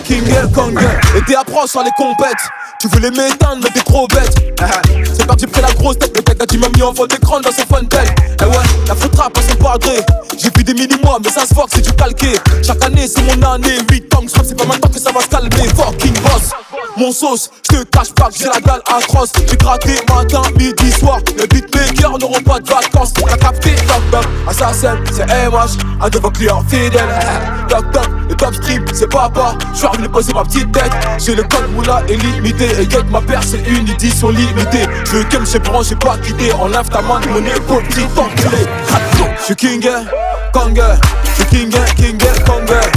t'es 1.26 1.34
approche 1.34 1.70
sur 1.70 1.82
les 1.82 1.90
compètes. 1.96 2.32
Tu 2.80 2.88
voulais 2.88 3.10
m'éteindre, 3.10 3.58
mais 3.62 3.70
t'es 3.70 3.80
trop 3.80 4.06
bête. 4.08 4.34
Ah, 4.60 4.66
ah. 4.72 4.80
C'est 5.12 5.26
pas 5.26 5.34
que 5.34 5.40
j'ai 5.40 5.46
pris 5.46 5.62
la 5.62 5.72
grosse 5.72 5.98
tête, 5.98 6.16
le 6.16 6.22
tech 6.22 6.37
a 6.40 6.46
dit 6.46 6.58
m'a 6.58 6.68
mis 6.70 6.82
en 6.82 6.94
fond 6.94 7.06
d'écran 7.06 7.40
dans 7.40 7.50
son 7.50 7.66
fun. 7.66 7.80
Eh 7.82 8.44
ouais, 8.44 8.56
la 8.87 8.94
faute 8.94 9.16
rap 9.16 9.37
à 9.37 9.42
son 9.42 9.56
padré. 9.56 9.96
J'ai 10.37 10.50
vu 10.56 10.64
des 10.64 10.74
mini-mois, 10.74 11.18
mais 11.22 11.30
ça 11.30 11.46
se 11.46 11.54
voit 11.54 11.64
que 11.64 11.70
c'est 11.74 11.82
du 11.82 11.92
calqué. 11.92 12.34
Chaque 12.62 12.84
année, 12.84 13.06
c'est 13.06 13.22
mon 13.22 13.42
année. 13.42 13.78
8 13.90 14.14
ans 14.14 14.20
que 14.22 14.30
c'est 14.30 14.56
pas 14.56 14.64
maintenant 14.64 14.88
que 14.88 14.98
ça 14.98 15.12
va 15.12 15.20
se 15.20 15.28
calmer. 15.28 15.68
Fucking 15.76 16.14
boss. 16.22 16.50
Mon 16.96 17.10
sauce, 17.10 17.50
je 17.70 17.76
te 17.76 17.82
cache 17.84 18.12
pas 18.12 18.28
que 18.28 18.38
j'ai 18.38 18.44
la 18.46 18.60
dalle 18.60 18.82
atroce. 18.87 19.32
J'ai 19.48 19.56
gratté 19.56 19.94
matin, 20.08 20.42
midi, 20.56 20.92
soir. 20.92 21.20
Les 21.37 21.46
beatmakers 21.46 22.18
n'auront 22.18 22.42
pas 22.42 22.60
de 22.60 22.68
vacances. 22.68 23.12
T'as 23.14 23.37
capté, 23.37 23.74
toc 23.74 24.10
toc, 24.10 24.24
assassin, 24.48 24.96
c'est 25.12 25.26
MH, 25.26 25.78
un 26.00 26.08
de 26.08 26.18
vos 26.18 26.30
clients 26.30 26.62
fidèles. 26.68 27.08
Toc 27.68 27.90
toc, 27.90 28.08
le 28.28 28.34
top 28.37 28.54
stream, 28.54 28.84
c'est 28.92 29.08
papa. 29.08 29.54
Je 29.72 29.78
suis 29.78 29.87
revenu 29.87 30.08
poser 30.08 30.32
ma 30.32 30.44
petite 30.44 30.70
tête. 30.70 30.92
J'ai 31.18 31.35
le 31.35 31.42
code 31.44 31.70
moula 31.72 32.03
illimité. 32.09 32.67
Et 32.81 32.85
y'a 32.85 33.02
ma 33.10 33.21
père, 33.21 33.42
c'est 33.42 33.62
une 33.69 33.88
édition 33.88 34.31
limitée. 34.31 34.87
Je 35.06 35.17
veux 35.17 35.25
qu'elle 35.25 35.46
chez 35.46 35.58
bran, 35.58 35.83
j'ai 35.83 35.96
pas 35.96 36.17
quitté. 36.19 36.52
Enlève 36.52 36.88
ta 36.88 37.02
main 37.02 37.21
mon 37.31 37.44
épaule, 37.44 37.83
petit 37.85 38.04
enculé. 38.17 38.67
Je 39.38 39.44
suis 39.44 39.56
king, 39.56 39.87
kong. 40.52 40.83
Je 41.25 41.42
suis 41.42 41.46
king, 41.46 41.75
king, 41.96 42.19
kong. 42.46 42.94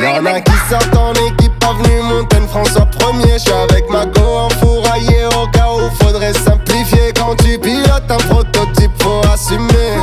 Y'en 0.00 0.24
a 0.26 0.40
qui 0.40 0.52
sortent 0.70 0.96
en 0.96 1.12
équipe, 1.12 1.58
pas 1.58 1.72
venu 1.72 2.00
Montaigne, 2.02 2.46
François 2.48 2.86
premier. 2.86 3.38
J'suis 3.38 3.52
avec 3.52 3.90
ma 3.90 4.06
go 4.06 4.20
enfouraillé 4.22 5.24
au 5.26 5.46
cas 5.48 5.66
où 5.74 5.90
faudrait 6.02 6.32
simplifier. 6.32 7.12
Quand 7.16 7.34
tu 7.36 7.58
pilotes 7.58 8.08
un 8.08 8.16
prototype, 8.28 8.92
faut 9.02 9.20
assumer. 9.32 9.98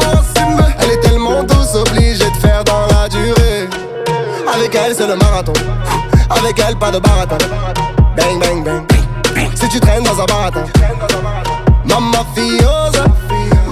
Elle 0.81 0.91
est 0.91 0.99
tellement 0.99 1.43
douce, 1.43 1.75
obligée 1.75 2.29
de 2.29 2.37
faire 2.41 2.63
dans 2.65 2.87
la 2.93 3.07
durée. 3.07 3.69
Avec 4.53 4.75
elle, 4.75 4.95
c'est 4.95 5.07
le 5.07 5.15
marathon. 5.15 5.53
Avec 6.29 6.59
elle, 6.59 6.75
pas 6.75 6.91
de 6.91 6.99
baratin. 6.99 7.37
Bang, 8.17 8.39
bang, 8.39 8.63
bang. 8.63 8.83
Si 9.55 9.69
tu 9.69 9.79
traînes 9.79 10.03
dans 10.03 10.19
un 10.21 10.25
baratin. 10.25 10.65
Mamma 11.85 12.25
fiosa, 12.35 13.05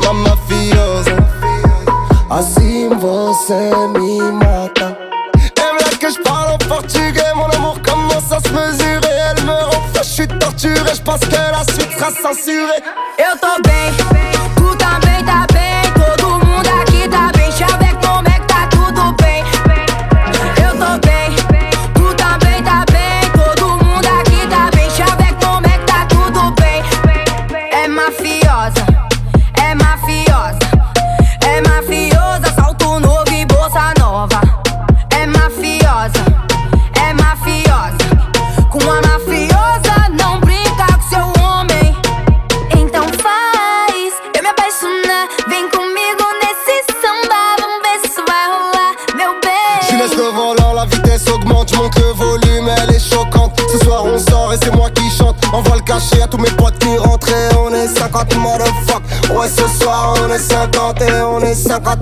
mamma 0.03 0.37
fiosa. 0.47 1.17
Assim 2.29 2.89
você 2.95 3.71
me 3.93 4.31
mata. 4.31 4.80
Je 6.13 6.21
parle 6.23 6.53
en 6.53 6.57
portugais, 6.57 7.33
mon 7.35 7.49
amour 7.49 7.81
commence 7.81 8.31
à 8.31 8.39
se 8.39 8.49
mesurer. 8.49 9.15
Elle 9.29 9.43
me 9.45 9.51
rend 9.51 9.81
je 9.95 10.03
suis 10.03 10.27
torturé, 10.27 10.93
je 10.95 11.01
pense 11.01 11.21
que 11.21 11.31
la 11.31 11.63
suite 11.73 11.91
sera 11.97 12.11
censurée. 12.11 12.81
Eu 13.17 13.37
tô 13.39 14.40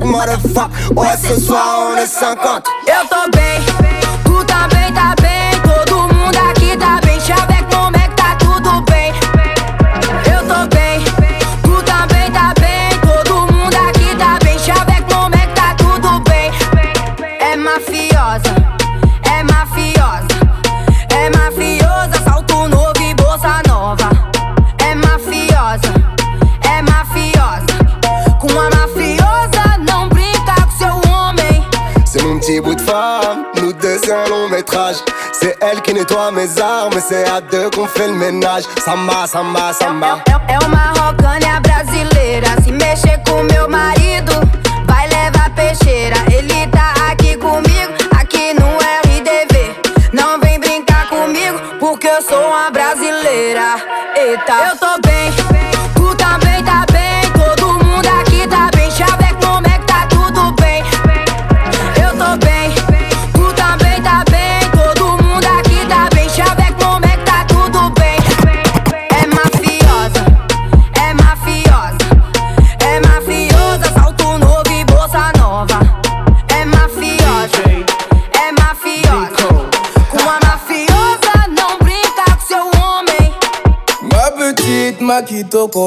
motherfuck. 0.10 0.70
Ouais, 0.96 1.16
ce 1.22 1.40
soir 1.40 1.92
on 1.94 1.98
est 1.98 2.06
50. 2.06 2.66
Nettoie 36.00 36.32
mes 36.32 36.60
armes, 36.62 37.00
c'est 37.08 37.28
à 37.28 37.42
deux 37.42 37.70
qu'on 37.72 37.86
fait 37.86 38.08
le 38.08 38.14
ménage. 38.14 38.64
Samba, 38.86 39.28
samba, 39.28 39.74
samba. 39.74 40.24
É 40.48 40.58
uma 40.66 40.94
rocânia 41.00 41.60
brasileira. 41.60 42.48
Se 42.64 42.72
mexer 42.72 43.22
com 43.28 43.44
meu 43.44 43.70
marido, 43.70 44.32
vai 44.88 45.08
levar 45.10 45.50
peixeira. 45.56 46.16
Ele 46.32 46.68
tá 46.68 46.94
aqui 47.12 47.36
comigo, 47.38 47.94
aqui 48.18 48.54
no 48.54 48.78
RDV. 48.78 49.76
Não 50.14 50.40
vem 50.40 50.60
brincar 50.60 51.10
comigo, 51.10 51.60
porque 51.80 52.08
eu 52.08 52.22
sou 52.22 52.48
uma 52.48 52.72
brasileira. 52.72 53.76
Eita, 54.16 54.54
eu 54.70 54.78
tô 54.78 55.02
bem, 55.06 55.32
tu 55.96 56.16
também 56.16 56.49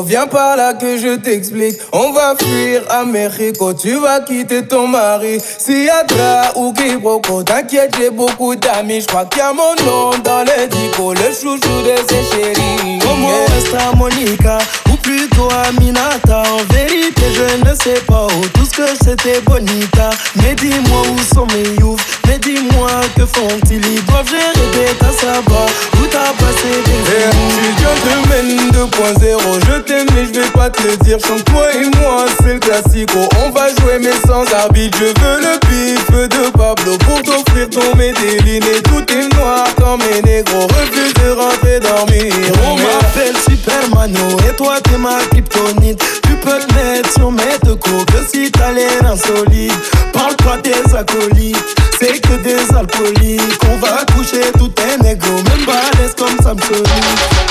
Viens 0.07 0.27
par 0.27 0.57
là 0.57 0.75
que 0.75 0.99
je 0.99 1.17
t'explique. 1.17 1.77
On 1.93 2.13
va 2.13 2.35
fuir 2.37 2.83
à 2.91 3.05
Mexico, 3.05 3.73
tu 3.73 3.95
vas 4.01 4.21
quitter 4.21 4.67
ton 4.67 4.89
mari. 4.89 5.39
Si 5.59 5.89
Adra 5.89 6.53
ou 6.57 6.73
Quiproquo, 6.73 7.45
t'inquiète, 7.45 7.95
j'ai 7.97 8.11
beaucoup 8.11 8.57
d'amis. 8.57 9.03
Je 9.03 9.07
crois 9.07 9.25
qu'il 9.27 9.39
y 9.39 9.43
a 9.43 9.53
mon 9.53 9.75
nom 9.85 10.11
dans 10.25 10.41
le 10.41 10.67
dico, 10.67 11.13
le 11.15 11.33
chouchou 11.33 11.83
de 11.85 11.95
ses 12.09 12.25
chéris. 12.35 12.99
Comment 13.01 13.29
reste 13.29 13.97
Monica 13.97 14.59
ou 14.91 14.97
plutôt 14.97 15.49
Aminata 15.69 16.43
En 16.43 16.75
vérité 16.75 17.23
je 17.33 17.69
ne 17.71 17.75
sais 17.75 18.01
pas 18.07 18.27
où 18.27 18.49
tout 18.49 18.65
ce 18.65 18.77
que 18.77 18.89
c'était 19.05 19.41
bonita 19.43 20.11
Mais 20.37 20.55
dis-moi 20.55 21.03
où 21.11 21.35
sont 21.35 21.47
mes 21.55 21.81
youths 21.81 22.01
Mais 22.33 22.39
dis-moi 22.39 22.89
que 23.15 23.27
font-ils? 23.27 23.85
Ils 23.85 24.05
doivent 24.07 24.27
gérer 24.27 24.67
des 24.73 24.95
tasses 24.95 25.23
là-bas. 25.23 25.67
Où 26.01 26.07
t'as 26.07 26.33
passé 26.43 26.81
des 26.87 26.93
Eh, 27.13 27.25
années 27.25 27.75
Je 27.77 28.09
te 28.09 28.29
mène 28.31 28.71
2.0, 28.71 29.61
je 29.69 29.79
t'aime 29.81 30.07
mais 30.15 30.25
je 30.25 30.41
vais 30.41 30.49
pas 30.49 30.71
te 30.71 30.83
le 30.83 30.97
dire. 31.05 31.19
Chante 31.21 31.45
toi 31.45 31.67
et 31.75 31.85
moi, 32.01 32.25
c'est 32.41 32.55
le 32.55 32.59
classico. 32.59 33.19
On 33.45 33.51
va 33.51 33.69
jouer 33.69 33.99
mais 34.01 34.17
sans 34.27 34.51
arbitre. 34.55 34.97
Je 34.99 35.05
veux 35.05 35.41
le 35.41 35.59
pif 35.61 36.11
de 36.11 36.51
Pablo 36.53 36.97
Pour 37.05 37.21
t'offrir 37.23 37.69
ton 37.69 37.95
Medellin. 37.99 38.61
Et 38.67 38.81
tout 38.83 39.05
est 39.13 39.35
noir 39.37 39.67
comme 39.79 40.01
mes 40.01 40.23
négros. 40.23 40.69
Refuse 40.69 41.13
de 41.13 41.31
rentrer 41.33 41.81
dormir. 41.81 42.33
On 42.67 42.77
m'appelle 42.77 43.37
Supermano. 43.47 44.39
Et 44.49 44.57
toi 44.57 44.77
t'es 44.83 44.97
ma 44.97 45.19
kryptonite. 45.31 46.03
Tu 46.23 46.33
peux 46.37 46.59
te 46.59 46.75
mettre 46.75 47.13
sur 47.13 47.31
mes 47.31 47.59
deux 47.63 47.75
coups. 47.77 48.07
Que 48.07 48.25
si 48.33 48.51
t'as 48.51 48.73
l'air 48.73 49.05
insolite 49.05 49.75
Parle 50.15 50.37
pas 50.37 50.57
des 50.59 50.95
acolytes, 50.95 51.57
c'est 52.01 52.21
que 52.23 52.35
des 52.43 52.75
alcooliques 52.77 53.61
On 53.73 53.77
va 53.79 54.05
coucher 54.15 54.51
tout 54.59 54.73
est 54.81 55.03
négro, 55.03 55.31
même 55.33 55.65
balèze 55.67 56.15
comme 56.17 56.37
Samsonite 56.43 56.89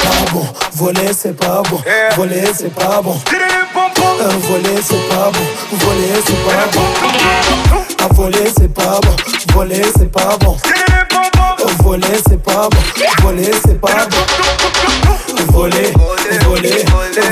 Pas 0.04 0.32
bon, 0.34 0.46
voler 0.76 1.12
c'est 1.18 1.36
pas 1.38 1.62
bon, 1.70 1.80
voler 2.16 2.44
c'est 2.58 2.74
pas 2.74 3.02
bon 3.04 3.16
Euh, 4.22 4.30
Voler 4.48 4.82
c'est 4.84 5.10
pas 5.10 5.32
bon, 5.32 5.46
voler 5.78 6.22
c'est 6.26 6.44
pas 6.46 6.68
bon 6.74 8.04
À 8.04 8.08
voler 8.14 8.52
c'est 8.58 8.74
pas 8.74 9.00
bon, 9.02 9.16
voler 9.54 9.82
c'est 9.98 10.12
pas 10.12 10.38
bon 10.40 10.58
Euh, 11.60 11.66
Voler 11.84 12.18
c'est 12.28 12.42
pas 12.44 12.70
bon, 12.70 12.82
voler 13.24 13.52
c'est 13.66 13.80
pas 13.82 14.08
bon 14.10 14.18
Voler, 15.52 15.94
voler, 16.46 16.86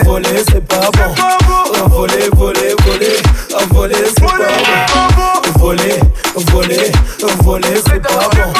voler 0.04 0.44
c'est 0.52 0.66
pas 0.68 0.90
bon 0.92 1.10
Euh, 1.76 1.88
Voler, 1.90 2.30
voler, 2.36 2.76
voler, 2.86 3.18
euh, 3.54 3.66
voler 3.72 3.96
c'est 4.08 4.22
pas 4.26 4.32
bon 5.16 5.60
Voler, 5.60 6.00
voler, 6.52 6.92
voler 7.44 7.82
c'est 7.86 8.02
pas 8.02 8.30
bon 8.32 8.54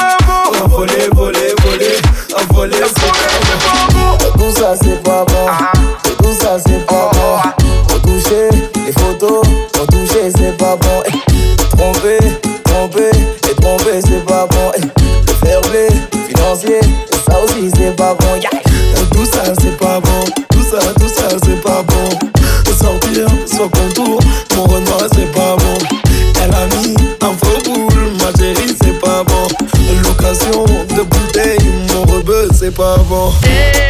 Euh, 0.52 0.66
Voler, 0.68 1.08
voler, 1.12 1.54
voler, 1.64 1.96
euh, 2.36 2.42
voler 2.54 2.76
c'est 2.76 3.12
pas 3.12 3.92
bon 3.92 4.28
Tout 4.38 4.54
ça 4.60 4.74
c'est 4.82 5.02
pas 5.02 5.24
bon, 5.24 5.46
tout 6.22 6.32
ça 6.40 6.56
c'est 6.64 6.86
pas 6.86 7.10
bon 7.12 7.94
Retoucher 7.94 8.48
les 8.86 8.92
photos, 8.92 9.42
retoucher 9.78 10.30
c'est 10.36 10.56
pas 10.56 10.76
bon 10.76 11.02
Eh, 11.06 11.76
Tromper, 11.76 12.18
tromper 12.64 13.10
et 13.50 13.54
tromper 13.54 14.00
c'est 14.00 14.24
pas 14.26 14.46
bon 14.46 14.72
Eh, 14.76 14.80
Le 14.82 15.32
fair 15.46 15.60
play 15.62 15.88
financier, 16.28 16.80
ça 17.28 17.38
aussi 17.42 17.70
c'est 17.76 17.96
pas 17.96 18.14
bon. 18.14 18.40
Tout 19.12 19.24
ça 19.26 19.42
c'est 19.60 19.76
pas 19.78 20.00
bon, 20.00 20.24
tout 20.50 20.62
ça, 20.62 20.78
tout 20.98 21.08
ça 21.08 21.28
c'est 21.44 21.60
pas 21.62 21.82
bon 21.82 22.18
Sortir 22.80 23.26
sans 23.46 23.68
contour, 23.68 24.19
papo. 32.72 33.32
Hey. 33.42 33.89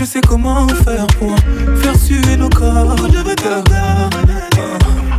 je 0.00 0.06
sais 0.06 0.20
comment 0.22 0.66
faire 0.82 1.06
pour 1.18 1.36
faire 1.82 1.94
suer 1.94 2.34
nos 2.38 2.48
corps. 2.48 2.96
Je 3.12 3.18
veux 3.18 3.34
ton 3.34 3.62
corps. 3.64 4.10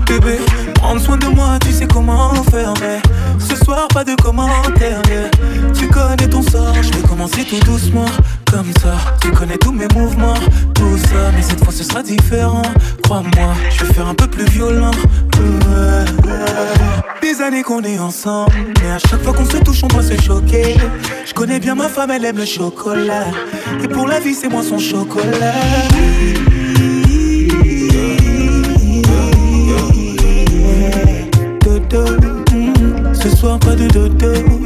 Bébé, 0.08 0.40
prends 0.74 0.98
soin 0.98 1.18
de 1.18 1.28
moi, 1.28 1.60
tu 1.62 1.72
sais 1.72 1.86
comment 1.86 2.34
faire. 2.50 2.74
Mais 2.82 3.00
ce 3.38 3.56
soir, 3.64 3.88
pas 3.90 4.04
de 4.04 4.16
commentaires. 4.16 5.04
Tu 5.78 5.88
connais 5.88 6.28
ton 6.28 6.42
sort, 6.42 6.74
je 6.82 6.92
vais 6.94 7.08
commencer 7.08 7.46
tout 7.46 7.60
doucement. 7.60 8.08
Comme 8.50 8.72
ça, 8.82 8.96
tu 9.22 9.30
connais 9.32 9.58
tous 9.58 9.72
mes 9.72 9.88
mouvements, 9.94 10.34
tout 10.74 10.98
ça. 10.98 11.32
Mais 11.36 11.44
cette 11.44 11.64
fois, 11.64 11.72
ce 11.72 11.84
sera 11.84 12.02
différent. 12.02 12.64
Crois-moi, 13.04 13.54
je 13.70 13.86
vais 13.86 13.94
faire 13.94 14.08
un 14.08 14.16
peu 14.16 14.28
plus 14.28 14.46
violent. 14.46 14.92
Des 17.22 17.40
années 17.40 17.62
qu'on 17.62 17.84
est 17.84 18.00
ensemble, 18.00 18.52
mais 18.82 18.92
à 18.92 18.98
chaque 18.98 19.22
fois 19.22 19.34
qu'on 19.34 19.46
se 19.46 19.58
touche, 19.58 19.84
on 19.84 19.88
doit 19.88 20.02
se 20.02 20.20
choquer. 20.20 20.76
Connais 21.42 21.60
bien 21.60 21.74
ma 21.74 21.90
femme, 21.90 22.12
elle 22.12 22.24
aime 22.24 22.38
le 22.38 22.46
chocolat. 22.46 23.26
Et 23.84 23.88
pour 23.88 24.08
la 24.08 24.20
vie, 24.20 24.36
c'est 24.36 24.48
moi 24.48 24.62
son 24.62 24.78
chocolat. 24.78 25.56
Dodo, 31.66 32.06
mm, 32.54 33.16
ce 33.16 33.30
soir 33.36 33.58
pas 33.58 33.76
de. 33.76 33.88
Dodo, 33.88 34.61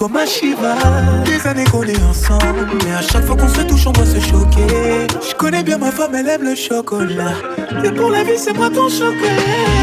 toi 0.00 0.08
ma 0.08 0.24
Shiva. 0.24 0.76
Des 1.26 1.46
années 1.46 1.64
qu'on 1.70 1.82
est 1.82 2.02
ensemble, 2.04 2.66
mais 2.84 2.92
à 2.92 3.02
chaque 3.02 3.26
fois 3.26 3.36
qu'on 3.36 3.48
se 3.48 3.60
touche, 3.60 3.86
on 3.86 3.92
doit 3.92 4.06
se 4.06 4.18
choquer. 4.18 5.06
Je 5.28 5.34
connais 5.34 5.62
bien 5.62 5.76
ma 5.76 5.90
femme, 5.90 6.14
elle 6.14 6.28
aime 6.28 6.42
le 6.42 6.54
chocolat. 6.54 7.34
Et 7.84 7.90
pour 7.90 8.08
la 8.08 8.24
vie, 8.24 8.38
c'est 8.38 8.54
moi 8.54 8.70
ton 8.70 8.88
chocolat. 8.88 9.79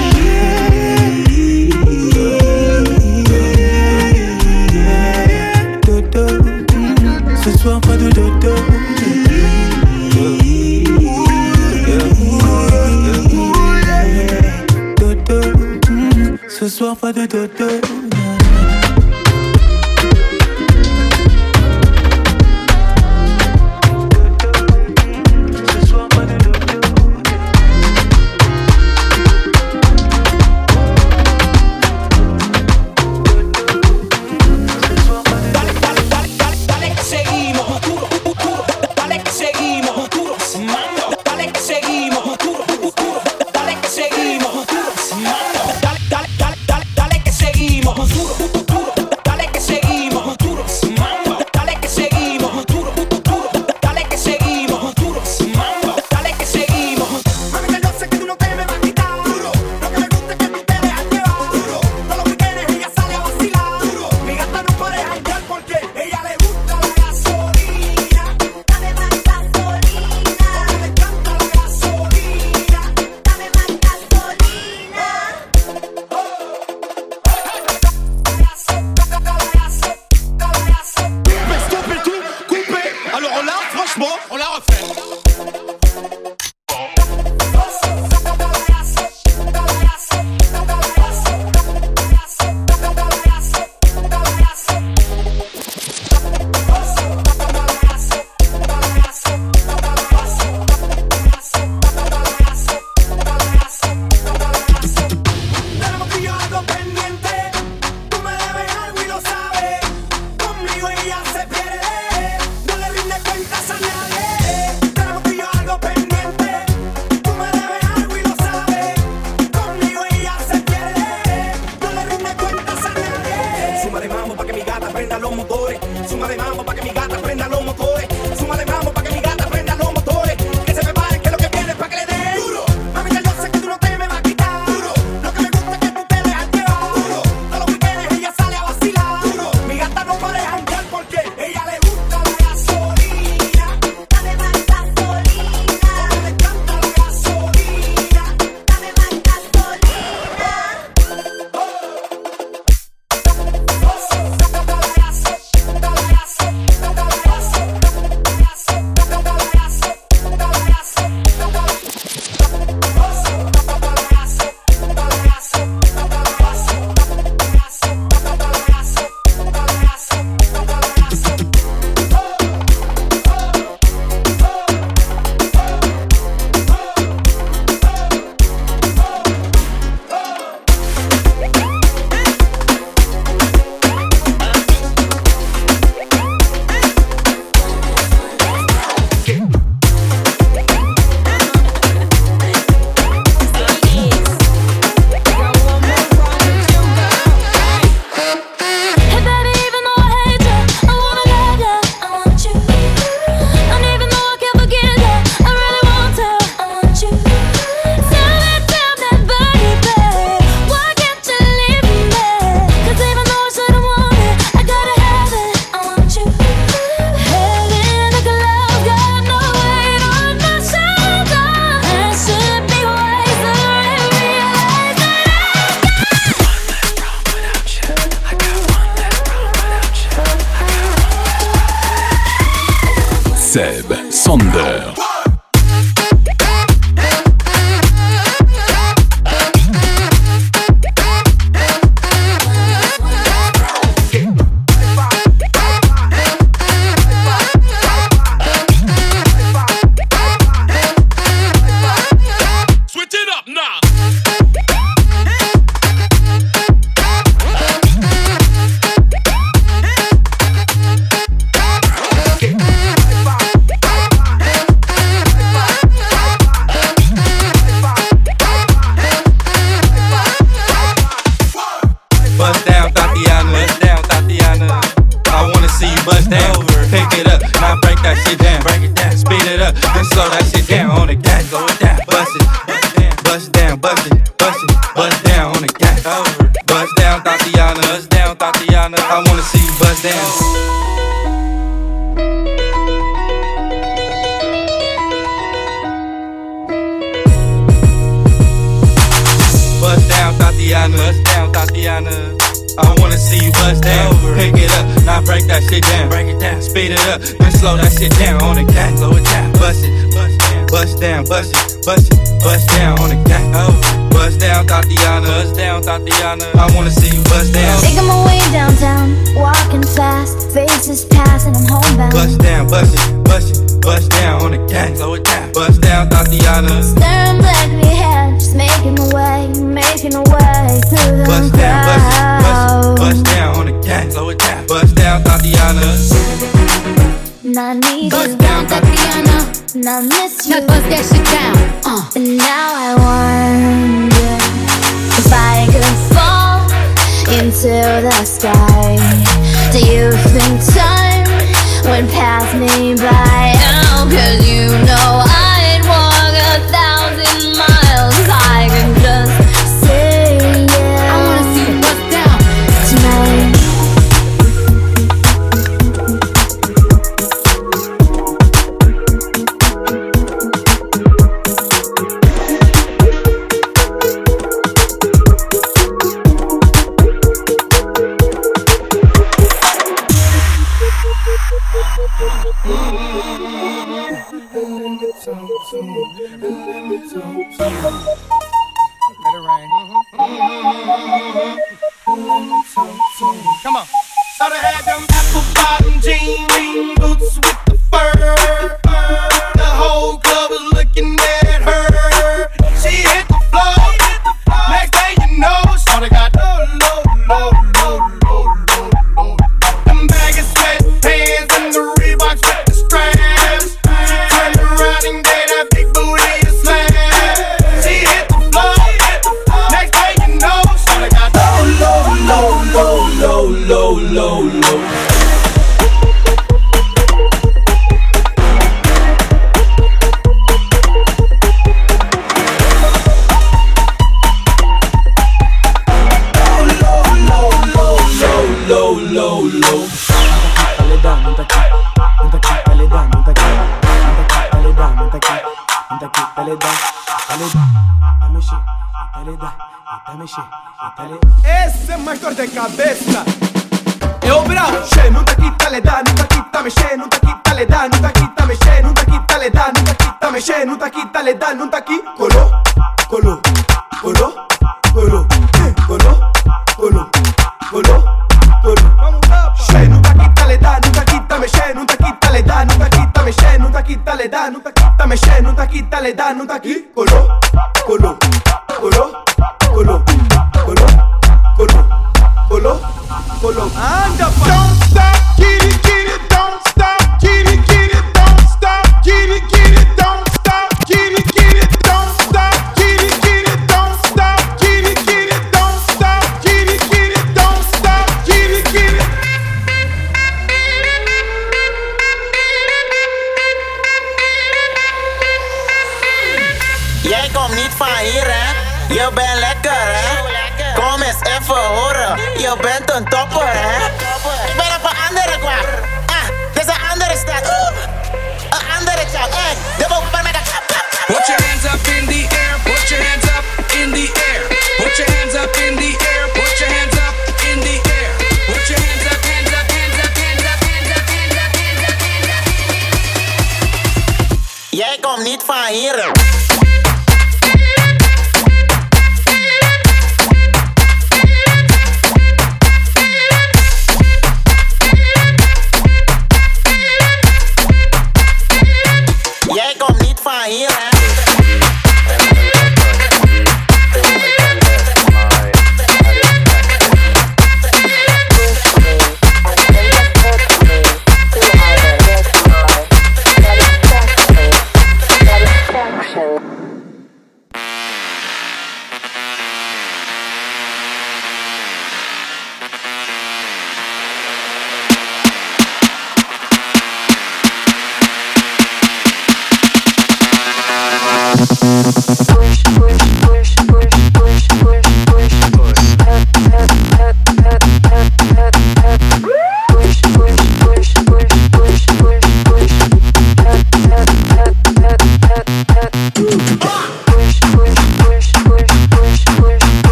ir. 535.72 536.17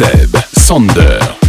Seb 0.00 0.34
Sander. 0.56 1.39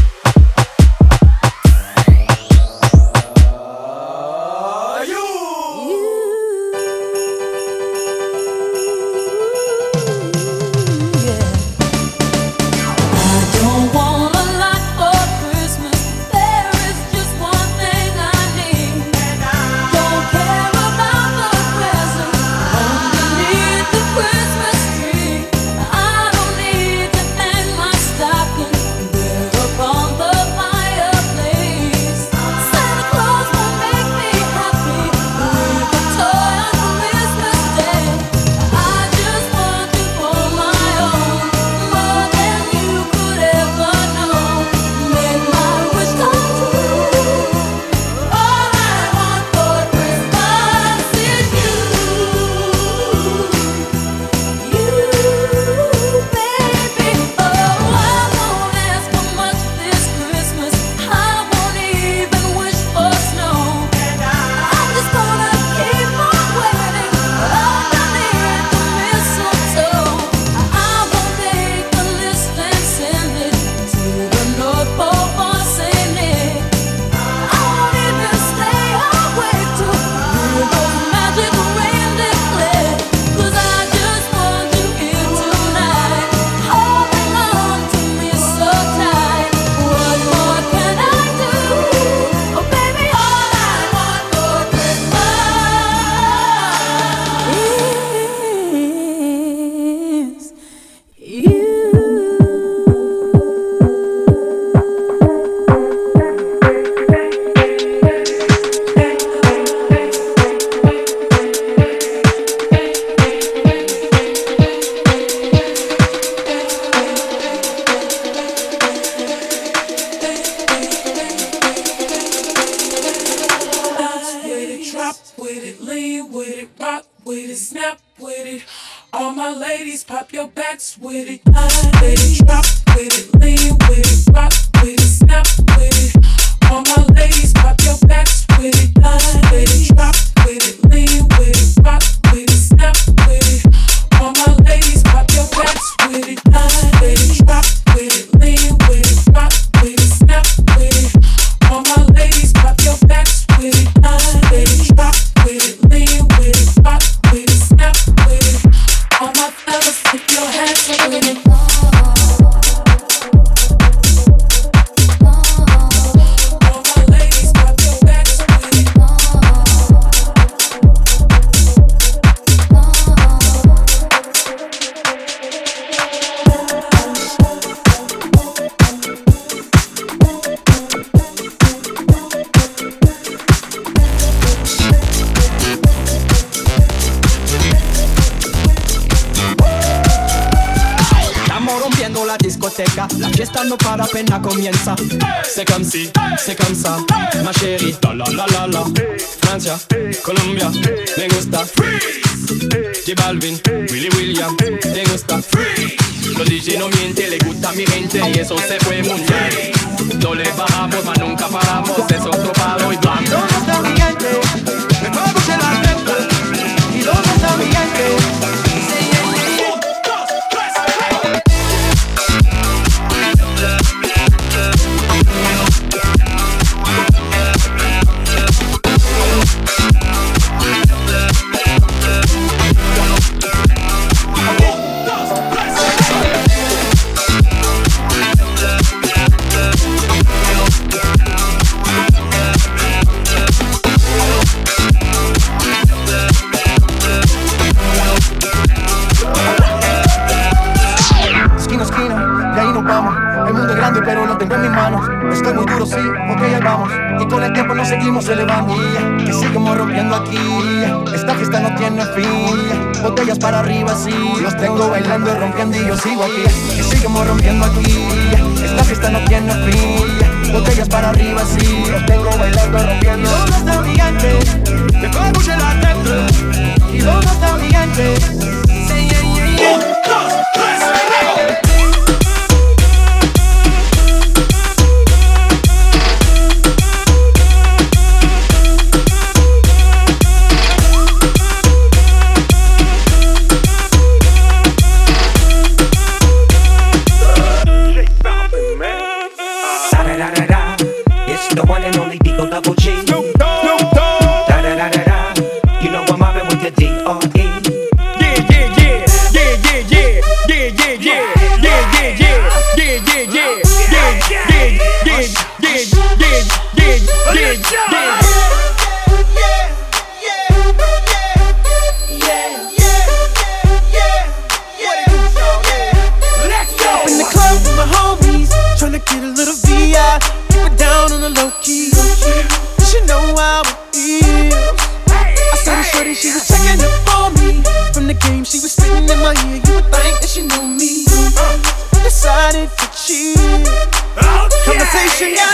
Yeah. 345.21 345.50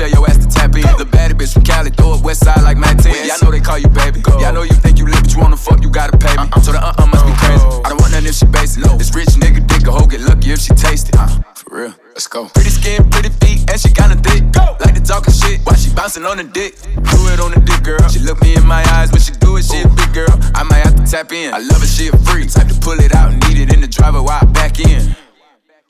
tell 0.00 0.08
your 0.08 0.24
ass 0.24 0.38
to 0.40 0.48
tap 0.48 0.74
in. 0.74 0.88
The 0.96 1.04
baddie 1.04 1.36
bitch 1.36 1.52
from 1.52 1.62
Cali, 1.62 1.90
throw 1.90 2.16
up 2.16 2.24
west 2.24 2.44
side 2.44 2.62
like 2.62 2.78
Matt 2.78 3.04
Yeah, 3.04 3.36
I 3.36 3.44
know 3.44 3.50
they 3.52 3.60
call 3.60 3.78
you 3.78 3.88
baby. 3.88 4.20
Go. 4.20 4.40
Yeah, 4.40 4.48
I 4.48 4.52
know 4.52 4.62
you 4.62 4.72
think 4.72 4.96
you 4.96 5.04
lit, 5.04 5.20
but 5.20 5.32
you 5.34 5.40
wanna 5.40 5.60
fuck, 5.60 5.82
you 5.82 5.90
gotta 5.90 6.16
pay 6.16 6.32
me. 6.40 6.48
Uh-uh, 6.48 6.60
so 6.60 6.72
the 6.72 6.80
uh-uh 6.80 7.06
must 7.06 7.24
be 7.28 7.34
crazy. 7.36 7.64
I 7.84 7.92
don't 7.92 8.00
want 8.00 8.12
nothing 8.16 8.32
if 8.32 8.36
she 8.40 8.46
basic. 8.46 8.84
No. 8.84 8.96
This 8.96 9.12
rich 9.14 9.36
nigga 9.36 9.60
dick 9.68 9.86
a 9.86 9.92
hoe, 9.92 10.06
get 10.06 10.22
lucky 10.22 10.52
if 10.52 10.60
she 10.60 10.72
taste 10.72 11.10
it. 11.10 11.16
Uh, 11.20 11.28
for 11.52 11.76
real, 11.76 11.94
let's 12.16 12.26
go. 12.26 12.48
Pretty 12.48 12.70
skin, 12.70 13.10
pretty 13.10 13.28
feet, 13.44 13.68
and 13.68 13.76
she 13.76 13.92
got 13.92 14.08
a 14.08 14.16
dick. 14.16 14.40
Go. 14.56 14.64
Like 14.80 14.96
the 14.96 15.04
talking 15.04 15.34
shit, 15.36 15.60
why 15.64 15.76
she 15.76 15.92
bouncing 15.92 16.24
on 16.24 16.38
the 16.38 16.44
dick? 16.48 16.80
Do 16.80 17.18
it 17.28 17.40
on 17.40 17.52
the 17.52 17.60
dick, 17.60 17.84
girl. 17.84 18.00
She 18.08 18.20
look 18.20 18.40
me 18.40 18.56
in 18.56 18.64
my 18.64 18.80
eyes 18.96 19.12
when 19.12 19.20
she 19.20 19.32
do 19.36 19.60
it, 19.60 19.68
she 19.68 19.84
a 19.84 19.88
big 19.88 20.12
girl. 20.16 20.32
I 20.56 20.64
might 20.64 20.80
have 20.80 20.96
to 20.96 21.04
tap 21.04 21.32
in. 21.32 21.52
I 21.52 21.60
love 21.60 21.82
it, 21.84 21.92
she 21.92 22.08
a 22.08 22.16
freak. 22.24 22.48
Type 22.48 22.68
to 22.72 22.76
pull 22.80 22.98
it 22.98 23.14
out, 23.14 23.36
need 23.44 23.58
it 23.60 23.68
in 23.72 23.80
the 23.84 23.88
driver 23.88 24.22
while 24.22 24.40
I 24.40 24.46
back 24.48 24.80
in. 24.80 25.14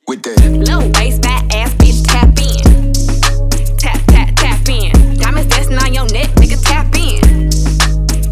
With 0.08 0.22
that 0.26 0.42
low 0.66 0.82
waist, 0.98 1.22
fat 1.22 1.46
ass 1.54 1.74
bitch, 1.78 2.02
tap 2.02 2.34
in. 2.34 3.19
Tap, 4.64 4.68
in. 4.68 5.16
Diamonds 5.16 5.48
dancing 5.48 5.78
on 5.78 5.94
your 5.94 6.04
neck, 6.12 6.28
nigga, 6.36 6.62
tap 6.62 6.94
in. 6.94 7.50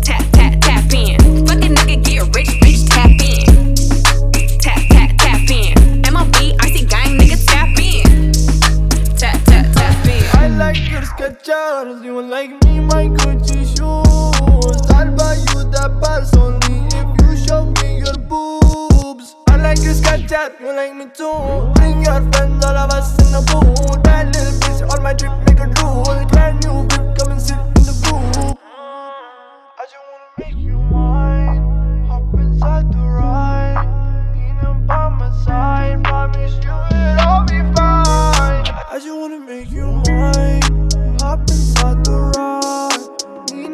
Tap, 0.02 0.24
tap, 0.32 0.60
tap 0.60 0.92
in. 0.92 1.46
Fucking 1.46 1.74
nigga, 1.74 2.04
get 2.04 2.36
rich, 2.36 2.48
bitch, 2.60 2.86
tap 2.88 3.10
in. 3.10 3.74
Tap, 4.60 4.82
tap, 4.90 5.16
tap 5.16 5.50
in. 5.50 6.02
MLB, 6.02 6.54
icy 6.60 6.84
gang, 6.84 7.16
nigga, 7.18 7.38
tap 7.46 7.68
in. 7.78 8.32
Tap, 9.16 9.42
tap, 9.44 9.72
tap 9.72 10.06
in. 10.06 10.22
I 10.38 10.48
like 10.48 10.90
your 10.90 11.02
sketchers, 11.02 12.02
you 12.02 12.20
like 12.20 12.50
me. 12.64 12.80
my 12.80 13.06
Gucci 13.06 13.64
shoes. 13.64 14.90
I'll 14.92 15.10
buy 15.16 15.34
you 15.34 15.70
that 15.70 15.98
purse 16.02 16.34
Your 19.88 19.96
Snapchat, 19.96 20.60
you 20.60 20.66
like 20.66 20.94
me 20.94 21.06
too. 21.16 21.72
Bring 21.76 22.02
your 22.02 22.20
friends, 22.30 22.62
all 22.62 22.76
of 22.76 22.90
us 22.90 23.08
in 23.24 23.32
the 23.32 23.40
booth. 23.48 24.02
Bad 24.02 24.34
little 24.34 24.52
bitch, 24.60 24.84
on 24.92 25.02
my 25.02 25.14
trip, 25.14 25.32
make 25.46 25.58
a 25.60 25.66
rule. 25.80 26.26
Brand 26.26 26.62
new 26.62 26.82
whip, 26.82 27.16
come 27.16 27.32
and 27.32 27.40
sit 27.40 27.56
in 27.56 27.84
the 27.88 27.96
booth. 28.04 28.58
I 28.60 29.84
just 29.88 30.04
wanna 30.12 30.28
make 30.40 30.58
you 30.62 30.76
mine. 30.76 32.06
Hop 32.06 32.34
inside 32.34 32.92
the 32.92 32.98
ride. 32.98 33.88
Being 34.34 34.86
by 34.86 35.08
my 35.08 35.30
side, 35.42 36.04
promise 36.04 36.52
you 36.62 36.76
it'll 36.92 37.46
be 37.48 37.60
fine. 37.74 38.68
I 38.92 39.00
just 39.02 39.08
wanna 39.08 39.40
make 39.40 39.70
you 39.70 39.86
mine. 40.06 40.60
Hop 41.22 41.40
inside 41.48 42.04
the 42.04 42.12
ride 42.36 42.78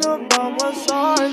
up 0.06 0.28
by 0.30 0.56
my 0.60 0.72
side, 0.86 1.32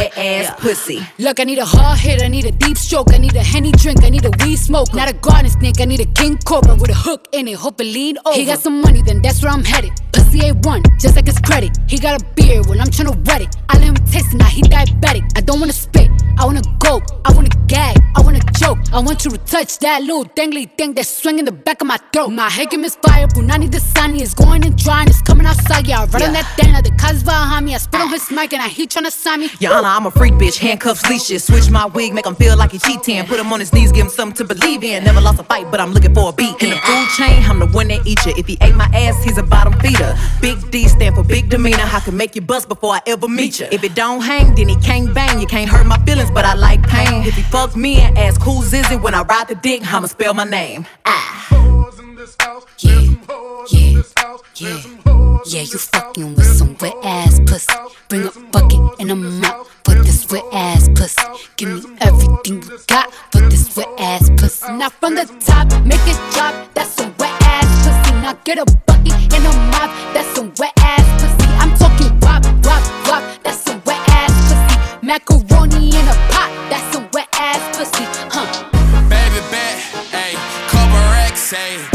ass 0.17 0.59
pussy. 0.59 0.99
Look, 1.19 1.39
I 1.39 1.43
need 1.43 1.59
a 1.59 1.65
hard 1.65 1.99
hit, 1.99 2.21
I 2.21 2.27
need 2.27 2.45
a 2.45 2.51
deep 2.51 2.77
stroke, 2.77 3.13
I 3.13 3.17
need 3.17 3.35
a 3.35 3.43
henny 3.43 3.71
drink, 3.71 4.03
I 4.03 4.09
need 4.09 4.25
a 4.25 4.31
weed 4.43 4.57
smoke. 4.57 4.93
Not 4.93 5.09
a 5.09 5.13
garden 5.13 5.49
snake, 5.49 5.79
I 5.79 5.85
need 5.85 5.99
a 5.99 6.05
king 6.05 6.37
cobra 6.45 6.75
with 6.75 6.89
a 6.89 6.93
hook 6.93 7.27
in 7.31 7.47
it, 7.47 7.55
hope 7.55 7.81
it 7.81 7.85
lean 7.85 8.17
over. 8.25 8.37
He 8.37 8.45
got 8.45 8.59
some 8.59 8.81
money, 8.81 9.01
then 9.01 9.21
that's 9.21 9.41
where 9.43 9.51
I'm 9.51 9.63
headed. 9.63 9.91
Pussy 10.13 10.39
A1, 10.39 10.99
just 10.99 11.15
like 11.15 11.27
his 11.27 11.39
credit. 11.39 11.77
He 11.87 11.97
got 11.97 12.21
a 12.21 12.25
beard, 12.35 12.67
well, 12.67 12.79
I'm 12.79 12.87
tryna 12.87 13.15
wet 13.27 13.41
it. 13.41 13.55
I 13.69 13.77
let 13.77 13.87
him 13.87 13.95
taste 14.07 14.33
it, 14.33 14.37
now 14.37 14.45
he 14.45 14.61
diabetic. 14.63 15.23
I 15.35 15.41
don't 15.41 15.59
wanna 15.59 15.73
spit, 15.73 16.09
I 16.41 16.45
wanna 16.45 16.63
go, 16.79 16.99
I 17.23 17.31
wanna 17.33 17.49
gag, 17.67 17.97
I 18.15 18.21
wanna 18.21 18.39
joke. 18.57 18.79
I 18.91 18.99
want 18.99 19.23
you 19.23 19.29
to 19.29 19.37
touch 19.37 19.77
that 19.79 20.01
little 20.01 20.25
dangly 20.25 20.75
thing 20.75 20.95
that's 20.95 21.07
swinging 21.07 21.45
the 21.45 21.51
back 21.51 21.81
of 21.81 21.87
my 21.87 21.97
throat. 22.11 22.29
My 22.29 22.49
head 22.49 22.71
game 22.71 22.83
is 22.83 22.95
fire, 22.95 23.27
Punani 23.27 23.71
the 23.71 23.79
sunny 23.79 24.23
is 24.23 24.33
going 24.33 24.65
and 24.65 24.75
drying, 24.75 25.07
it's 25.07 25.21
coming 25.21 25.45
outside. 25.45 25.87
Yeah, 25.87 26.01
I 26.01 26.05
run 26.05 26.23
on 26.23 26.33
that 26.33 26.51
thing, 26.57 26.73
like 26.73 26.83
the 26.83 26.89
cuz 26.97 27.21
behind 27.21 27.67
me. 27.67 27.75
I 27.75 27.77
spit 27.77 28.01
on 28.01 28.09
his 28.09 28.31
mic 28.31 28.53
and 28.53 28.61
I 28.63 28.69
he 28.69 28.87
tryna 28.87 29.11
sign 29.11 29.41
me. 29.41 29.51
Your 29.59 29.73
Honor, 29.75 29.89
I'm 29.89 30.07
a 30.07 30.11
freak 30.11 30.33
bitch, 30.33 30.57
handcuffs, 30.57 31.07
leashes. 31.07 31.43
Switch 31.43 31.69
my 31.69 31.85
wig, 31.85 32.11
make 32.11 32.25
him 32.25 32.33
feel 32.33 32.57
like 32.57 32.71
he 32.71 32.79
cheating. 32.79 33.23
Put 33.27 33.39
him 33.39 33.53
on 33.53 33.59
his 33.59 33.71
knees, 33.71 33.91
give 33.91 34.05
him 34.07 34.09
something 34.09 34.47
to 34.47 34.55
believe 34.55 34.83
in. 34.83 35.03
Never 35.03 35.21
lost 35.21 35.39
a 35.39 35.43
fight, 35.43 35.69
but 35.69 35.79
I'm 35.79 35.93
looking 35.93 36.15
for 36.15 36.29
a 36.29 36.33
beat. 36.33 36.59
In 36.63 36.71
the 36.71 36.77
food 36.77 37.07
chain, 37.17 37.43
I'm 37.43 37.59
the 37.59 37.67
one 37.67 37.89
that 37.89 38.07
eat 38.07 38.25
you. 38.25 38.33
If 38.35 38.47
he 38.47 38.57
ate 38.61 38.75
my 38.75 38.89
ass, 38.95 39.23
he's 39.23 39.37
a 39.37 39.43
bottom 39.43 39.73
feeder. 39.79 40.17
Big 40.41 40.57
D 40.71 40.87
stand 40.87 41.13
for 41.15 41.23
big 41.23 41.49
demeanor. 41.49 41.85
I 41.85 41.99
can 41.99 42.17
make 42.17 42.35
you 42.35 42.41
bust 42.41 42.67
before 42.67 42.93
I 42.95 43.01
ever 43.05 43.27
meet 43.27 43.59
you. 43.59 43.67
If 43.71 43.83
it 43.83 43.93
don't 43.93 44.21
hang, 44.21 44.55
then 44.55 44.69
he 44.69 44.75
can't 44.77 45.13
bang. 45.13 45.39
You 45.39 45.45
can't 45.45 45.69
hurt 45.69 45.85
my 45.85 46.03
feelings, 46.03 46.30
but 46.33 46.45
I 46.45 46.53
like 46.53 46.81
pain. 46.87 47.23
If 47.23 47.35
he 47.35 47.43
fuck 47.43 47.75
me 47.75 47.99
and 48.01 48.17
ask 48.17 48.41
who's 48.41 48.73
is 48.73 48.89
it 48.91 49.01
when 49.01 49.13
I 49.13 49.23
ride 49.23 49.47
the 49.47 49.55
dick, 49.55 49.81
I'ma 49.93 50.07
spell 50.07 50.33
my 50.33 50.45
name. 50.45 50.85
Ah. 51.05 51.47
Yeah, 52.77 53.01
yeah, 53.69 54.01
yeah. 54.55 55.01
Yeah, 55.45 55.61
you 55.61 55.77
fucking 55.77 56.35
with 56.35 56.45
some 56.45 56.77
wet 56.79 56.93
ass 57.03 57.39
pussy. 57.45 57.73
Bring 58.09 58.27
a 58.27 58.31
bucket 58.51 58.79
and 58.99 59.11
a 59.11 59.15
mop 59.15 59.67
for 59.83 59.95
this 59.95 60.29
wet 60.31 60.43
ass 60.53 60.87
pussy. 60.95 61.21
Give 61.57 61.83
me 61.89 61.97
everything 62.01 62.61
you 62.61 62.79
got 62.87 63.11
for 63.31 63.41
this 63.49 63.75
wet 63.75 63.89
ass 63.97 64.29
pussy. 64.37 64.71
Now 64.73 64.89
from 64.89 65.15
the 65.15 65.25
top, 65.39 65.67
make 65.83 65.99
it 66.05 66.17
drop. 66.33 66.53
That's 66.73 66.91
some 66.91 67.13
wet 67.17 67.33
ass 67.41 67.67
pussy. 67.83 68.15
Now 68.21 68.33
get 68.43 68.59
a 68.59 68.65
bucket 68.85 69.13
and 69.33 69.45
a 69.45 69.53
mop. 69.71 69.89
That's 70.13 70.27
some 70.35 70.53
wet 70.59 70.73
ass 70.77 71.21
pussy. 71.21 71.49
I'm 71.57 71.75
talking 71.77 72.19
wop, 72.19 72.45
wop, 72.63 73.07
wop. 73.07 73.30
Macaroni 75.11 75.89
in 75.89 76.07
a 76.07 76.15
pot. 76.31 76.49
That's 76.69 76.93
some 76.93 77.05
wet 77.11 77.27
ass 77.33 77.59
pussy. 77.75 78.05
Huh. 78.31 78.47
Baby 79.09 79.41
bet, 79.51 79.75
ayy, 80.15 80.37
couple 80.71 81.03
racks, 81.11 81.51
ayy, 81.51 81.90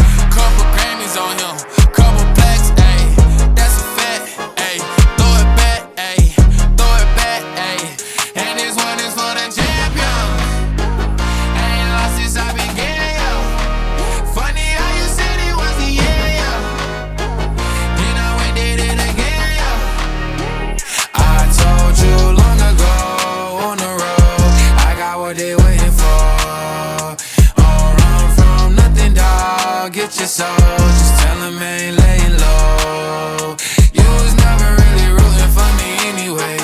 your 30.26 30.46
soul. 30.46 30.78
Just 30.98 31.20
tell 31.20 31.38
them 31.38 31.62
ain't 31.62 31.96
laying 32.02 32.36
low. 32.42 33.54
You 33.94 34.06
was 34.18 34.34
never 34.34 34.68
really 34.74 35.08
rooting 35.14 35.52
for 35.54 35.70
me 35.78 35.90
anyway. 36.10 36.58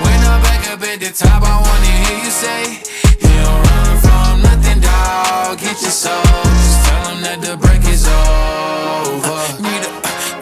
When 0.00 0.18
I'm 0.32 0.40
back 0.40 0.64
up 0.72 0.80
at 0.80 0.98
the 1.00 1.12
top, 1.12 1.42
I 1.44 1.60
wanna 1.60 1.92
hear 2.04 2.18
you 2.24 2.32
say, 2.32 2.80
You 3.20 3.32
don't 3.44 3.60
run 3.68 3.92
from 4.04 4.42
nothing, 4.48 4.80
dog. 4.80 5.58
Get 5.58 5.76
your 5.82 5.92
soul. 5.92 6.24
Just 6.56 6.78
tell 6.86 7.02
them 7.08 7.20
that 7.26 7.38
the 7.44 7.56
break 7.60 7.84
is 7.84 8.08
over. 8.08 9.40
Need 9.60 9.82
a, 9.84 9.92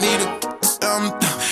need 0.03 0.21
a, 0.23 0.31
um, 0.87 1.05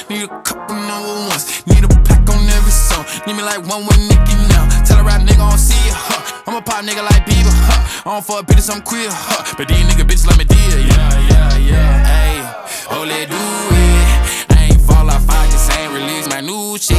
need 0.09 0.23
a 0.23 0.43
couple 0.47 0.77
number 0.77 1.15
ones. 1.35 1.67
Need 1.67 1.83
a 1.83 1.89
pack 2.07 2.31
on 2.31 2.47
every 2.59 2.71
song. 2.71 3.05
Need 3.27 3.35
me 3.35 3.43
like 3.43 3.67
one 3.67 3.83
with 3.87 3.99
Nicky 4.07 4.37
now. 4.55 4.71
Tell 4.87 5.01
a 5.01 5.05
rap 5.05 5.23
nigga 5.23 5.43
I 5.43 5.51
don't 5.51 5.59
see 5.59 5.83
ya, 5.89 5.95
huh? 5.99 6.28
I'm 6.49 6.55
a 6.57 6.63
pop 6.63 6.83
nigga 6.83 7.05
like 7.05 7.27
Bieber, 7.27 7.53
huh? 7.69 8.09
I 8.09 8.15
don't 8.15 8.25
fuck 8.25 8.47
bitches, 8.47 8.73
I'm 8.73 8.81
queer, 8.81 9.11
huh? 9.13 9.45
But 9.59 9.69
these 9.69 9.85
nigga 9.85 10.09
bitches 10.09 10.25
like 10.27 10.39
me 10.39 10.45
dear, 10.49 10.81
yeah, 10.81 11.29
yeah, 11.29 11.59
yeah. 11.61 12.25
Ayy, 12.25 12.41
oh 12.89 13.05
let 13.05 13.29
do 13.29 13.37
it. 13.37 14.57
I 14.57 14.73
ain't 14.73 14.81
fall 14.81 15.11
off, 15.11 15.29
I 15.29 15.45
just 15.53 15.69
ain't 15.77 15.93
release 15.93 16.25
my 16.33 16.41
new 16.41 16.79
shit. 16.81 16.97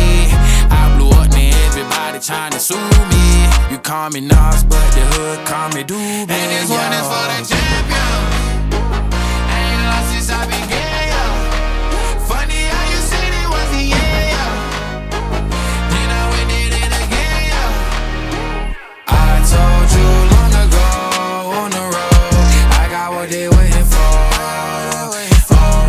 I 0.70 0.94
blew 0.94 1.10
up, 1.18 1.34
now 1.34 1.66
everybody 1.66 2.22
tryna 2.22 2.62
sue 2.62 2.78
me. 3.10 3.74
You 3.74 3.82
call 3.82 4.12
me 4.12 4.22
Nas, 4.22 4.62
but 4.70 4.86
the 4.94 5.02
hood 5.18 5.42
call 5.50 5.74
me 5.74 5.82
Doobie. 5.82 6.30
And 6.30 6.50
this 6.54 6.70
one 6.70 6.94
is 6.94 7.10
for 7.10 7.26
the 7.34 7.42
champion. 7.50 8.22
I 9.50 9.58
ain't 9.66 9.82
lost 9.90 10.14
since 10.14 10.30
I 10.30 10.46
began, 10.46 10.89
you 19.96 20.08
long 20.34 20.54
on 21.64 21.70
the 21.72 21.84
road, 21.96 22.34
I 22.82 22.88
got 22.90 23.12
what 23.14 23.30
they 23.30 23.48
waiting 23.50 23.86
for. 23.86 24.14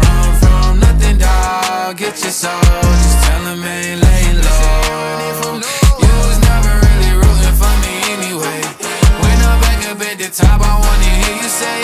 Run 0.04 0.32
from 0.40 0.80
nothing, 0.80 1.18
dog. 1.18 1.96
Get 1.96 2.22
your 2.22 2.32
soul. 2.32 2.60
Just 2.60 3.24
tell 3.24 3.46
ain't 3.46 4.00
laying 4.02 4.38
low. 4.46 5.60
You 6.04 6.12
was 6.26 6.38
never 6.50 6.72
really 6.84 7.12
rooting 7.20 7.56
for 7.60 7.74
me 7.84 7.94
anyway. 8.16 8.60
Back 9.60 9.80
up 9.90 10.00
at 10.00 10.16
the 10.18 10.28
top, 10.30 10.60
I 10.62 10.78
wanna 10.78 11.12
hear 11.22 11.36
you 11.42 11.50
say, 11.62 11.80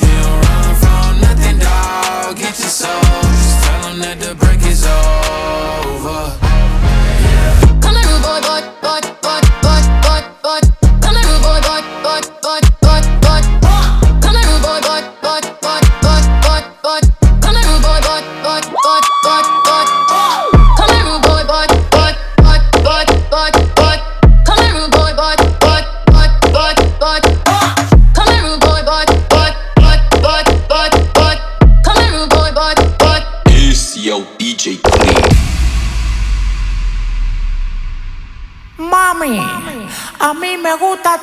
don't 0.00 0.38
run 0.44 0.74
from 0.82 1.20
nothing, 1.20 1.58
dog. 1.58 2.36
Get 2.36 2.58
your 2.58 2.74
soul. 2.80 3.00
Just 3.38 3.64
tell 3.64 3.94
that 4.02 4.16
the 4.20 4.34
break 4.34 4.62
is 4.66 4.84
over. 4.86 5.29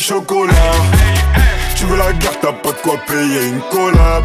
chocolat. 0.00 0.54
Tu 1.76 1.84
veux 1.84 1.96
la 1.96 2.12
guerre, 2.12 2.38
t'as 2.40 2.52
pas 2.52 2.70
de 2.70 2.80
quoi 2.82 2.98
payer 3.06 3.48
une 3.48 3.60
collab. 3.70 4.24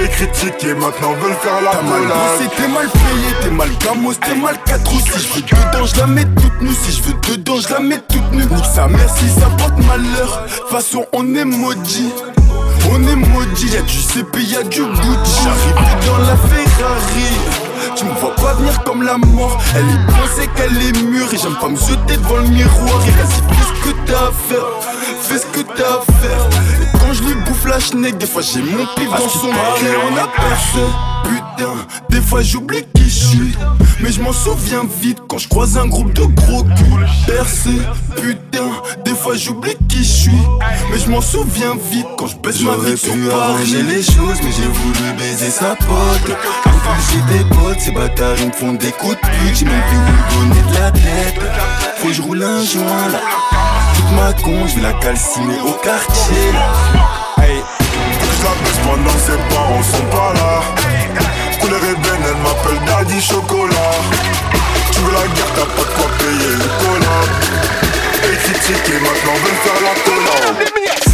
Et 0.00 0.08
critiquer 0.08 0.74
maintenant 0.74 1.12
veulent 1.14 1.36
faire 1.42 1.60
la 1.62 1.70
collab. 1.70 2.50
T'es 2.56 2.68
mal 2.68 2.88
payé, 2.88 3.34
t'es 3.42 3.50
mal 3.50 3.70
gamos, 3.84 4.14
t'es 4.14 4.34
mal 4.34 4.56
4 4.64 4.92
ou 4.92 4.98
Si 4.98 5.06
je 5.06 5.34
veux 5.34 5.42
dedans, 5.42 5.86
je 5.86 5.96
la 6.00 6.06
mets 6.06 6.24
toute 6.24 6.62
nue. 6.62 6.74
Si 6.82 6.92
je 6.92 7.02
veux 7.02 7.14
dedans, 7.14 7.60
je 7.60 7.72
la 7.72 7.80
mets 7.80 8.00
toute 8.08 8.32
nue. 8.32 8.44
Nique 8.44 8.64
sa 8.74 8.86
mère 8.88 9.08
si 9.16 9.28
ça 9.28 9.46
porte 9.58 9.78
malheur. 9.86 10.46
Façon, 10.70 11.06
on 11.12 11.34
est 11.34 11.44
maudit. 11.44 12.12
On 12.90 13.02
est 13.06 13.16
maudit, 13.16 13.68
y'a 13.68 13.82
du 13.82 13.98
CP, 13.98 14.42
y'a 14.42 14.62
du 14.62 14.82
Gucci. 14.82 15.44
J'arrive 15.44 16.06
dans 16.06 16.18
la 16.18 16.36
Ferrari. 16.36 17.67
Tu 17.98 18.04
me 18.04 18.12
vois 18.12 18.34
pas 18.36 18.54
venir 18.54 18.80
comme 18.84 19.02
la 19.02 19.18
mort. 19.18 19.58
Elle 19.74 19.84
y 19.84 20.06
pensait 20.06 20.48
qu'elle 20.54 20.80
est 20.80 21.02
mûre 21.02 21.26
Et 21.32 21.36
j'aime 21.36 21.56
pas 21.56 21.68
me 21.68 21.74
jeter 21.74 22.16
devant 22.16 22.36
le 22.36 22.48
miroir. 22.48 23.02
Et 23.04 23.10
vas-y 23.10 23.42
fais 23.56 23.64
ce 23.64 23.90
que 23.90 23.96
t'as 24.06 24.28
à 24.28 24.30
faire 24.30 24.66
Fais 25.20 25.38
ce 25.38 25.46
que 25.46 25.60
t'as 25.76 25.96
à 25.96 26.00
faire. 26.20 26.48
Et 26.80 26.98
quand 26.98 27.12
je 27.12 27.22
lui 27.24 27.34
bouffe 27.34 27.66
la 27.66 27.80
schneck 27.80 28.16
Des 28.18 28.26
fois 28.26 28.42
j'ai 28.42 28.62
mon 28.62 28.86
pif 28.94 29.08
dans 29.08 29.16
ah, 29.16 29.28
son 29.28 29.48
cœur. 29.48 30.00
On 30.12 30.16
a 30.16 30.28
personne 30.28 30.92
Putain, 31.24 31.74
des 32.08 32.20
fois 32.20 32.42
j'oublie 32.42 32.84
qui 32.94 33.04
je 33.04 33.26
suis. 33.26 33.58
Mais 34.00 34.12
je 34.12 34.22
m'en 34.22 34.32
souviens 34.32 34.84
vite 35.02 35.18
quand 35.28 35.38
je 35.38 35.48
croise 35.48 35.76
un 35.76 35.88
groupe 35.88 36.12
de 36.12 36.22
gros 36.22 36.62
culs 36.62 37.06
Percé, 37.26 37.70
putain, 38.14 38.70
des 39.04 39.14
fois 39.14 39.34
j'oublie 39.34 39.76
qui 39.88 40.04
je 40.04 40.12
suis. 40.12 40.42
Mais 40.92 40.98
je 40.98 41.10
m'en 41.10 41.20
souviens 41.20 41.76
vite 41.90 42.06
quand 42.16 42.28
je 42.28 42.36
baisse 42.36 42.60
ma 42.60 42.76
vie 42.76 42.96
sur 42.96 43.12
Paris. 43.28 43.66
J'ai 43.66 43.82
les 43.82 44.02
choses 44.02 44.38
mais 44.44 44.52
j'ai 44.52 44.68
voulu 44.68 45.12
baiser 45.18 45.50
sa 45.50 45.74
pote 45.74 46.67
j'ai 47.10 47.38
des 47.38 47.44
potes, 47.44 47.80
ces 47.80 47.90
bâtards 47.90 48.36
ils 48.40 48.48
me 48.48 48.52
font 48.52 48.72
des 48.72 48.92
coups 48.92 49.16
de 49.16 49.20
pute. 49.20 49.56
J'ai 49.56 49.64
même 49.64 49.82
plus 49.88 49.98
où 49.98 50.48
donner 50.48 50.62
de 50.62 50.74
la 50.74 50.90
tête. 50.90 51.40
Faut 51.96 52.08
que 52.08 52.14
je 52.14 52.22
roule 52.22 52.42
un 52.42 52.64
joint 52.64 53.08
là. 53.12 53.20
Toute 53.94 54.10
ma 54.12 54.32
con, 54.42 54.66
je 54.66 54.76
vais 54.76 54.82
la 54.82 54.92
calciner 54.94 55.60
au 55.60 55.72
quartier. 55.72 56.52
Hey, 57.42 57.62
je 58.38 58.44
la 58.44 58.50
baisse 58.62 58.80
pendant 58.84 59.18
ses 59.18 59.54
parents 59.54 59.82
sont 59.82 60.06
pas 60.10 60.32
là. 60.34 60.62
Couleur 61.60 61.82
ébène, 61.84 62.24
elle 62.24 62.42
m'appelle 62.42 62.80
Daddy 62.86 63.20
Chocolat. 63.20 63.94
Tu 64.92 65.00
veux 65.00 65.12
la 65.12 65.26
guerre, 65.34 65.52
t'as 65.54 65.66
pas 65.66 65.82
de 65.82 65.94
quoi 65.94 66.08
payer 66.18 66.50
le 66.52 66.68
collab. 66.78 67.28
Et 68.70 69.00
maintenant 69.00 69.34
veut 69.44 69.50
me 69.50 69.56
faire 69.62 69.80
la 69.82 69.94
collab. 70.04 71.07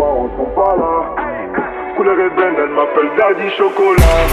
Sont 0.00 0.46
pas 0.54 0.76
là. 0.76 1.14
Couleur 1.94 2.18
ébène, 2.18 2.54
elle 2.56 2.70
m'appelle 2.70 3.10
Daddy 3.18 3.50
Chocolat. 3.54 4.24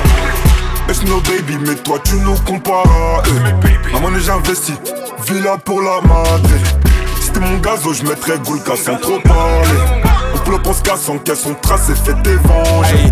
It's 0.88 1.04
no 1.04 1.20
baby, 1.20 1.58
mais 1.68 1.76
toi 1.76 1.98
tu 2.06 2.16
nous 2.16 2.36
compares. 2.46 3.24
Eh. 3.26 3.94
Maman, 3.94 4.18
j'ai 4.18 4.32
investi, 4.32 4.74
villa 5.28 5.58
pour 5.58 5.82
la 5.82 6.00
madre. 6.08 6.50
C'était 7.20 7.42
mon 7.42 7.58
gazo, 7.58 7.92
je 7.92 8.04
mettrais 8.04 8.38
Goulka 8.46 8.78
sans 8.78 8.96
trop 8.96 9.20
parler. 9.20 10.06
On 10.36 10.38
plop, 10.46 10.62
on 10.68 10.74
se 10.74 10.82
casse, 10.82 11.10
on 11.10 11.18
caisse, 11.18 11.46
on 11.46 11.54
trace 11.56 11.90
et 11.90 11.96
fait 11.96 12.22
des 12.22 12.36
venges. 12.36 13.12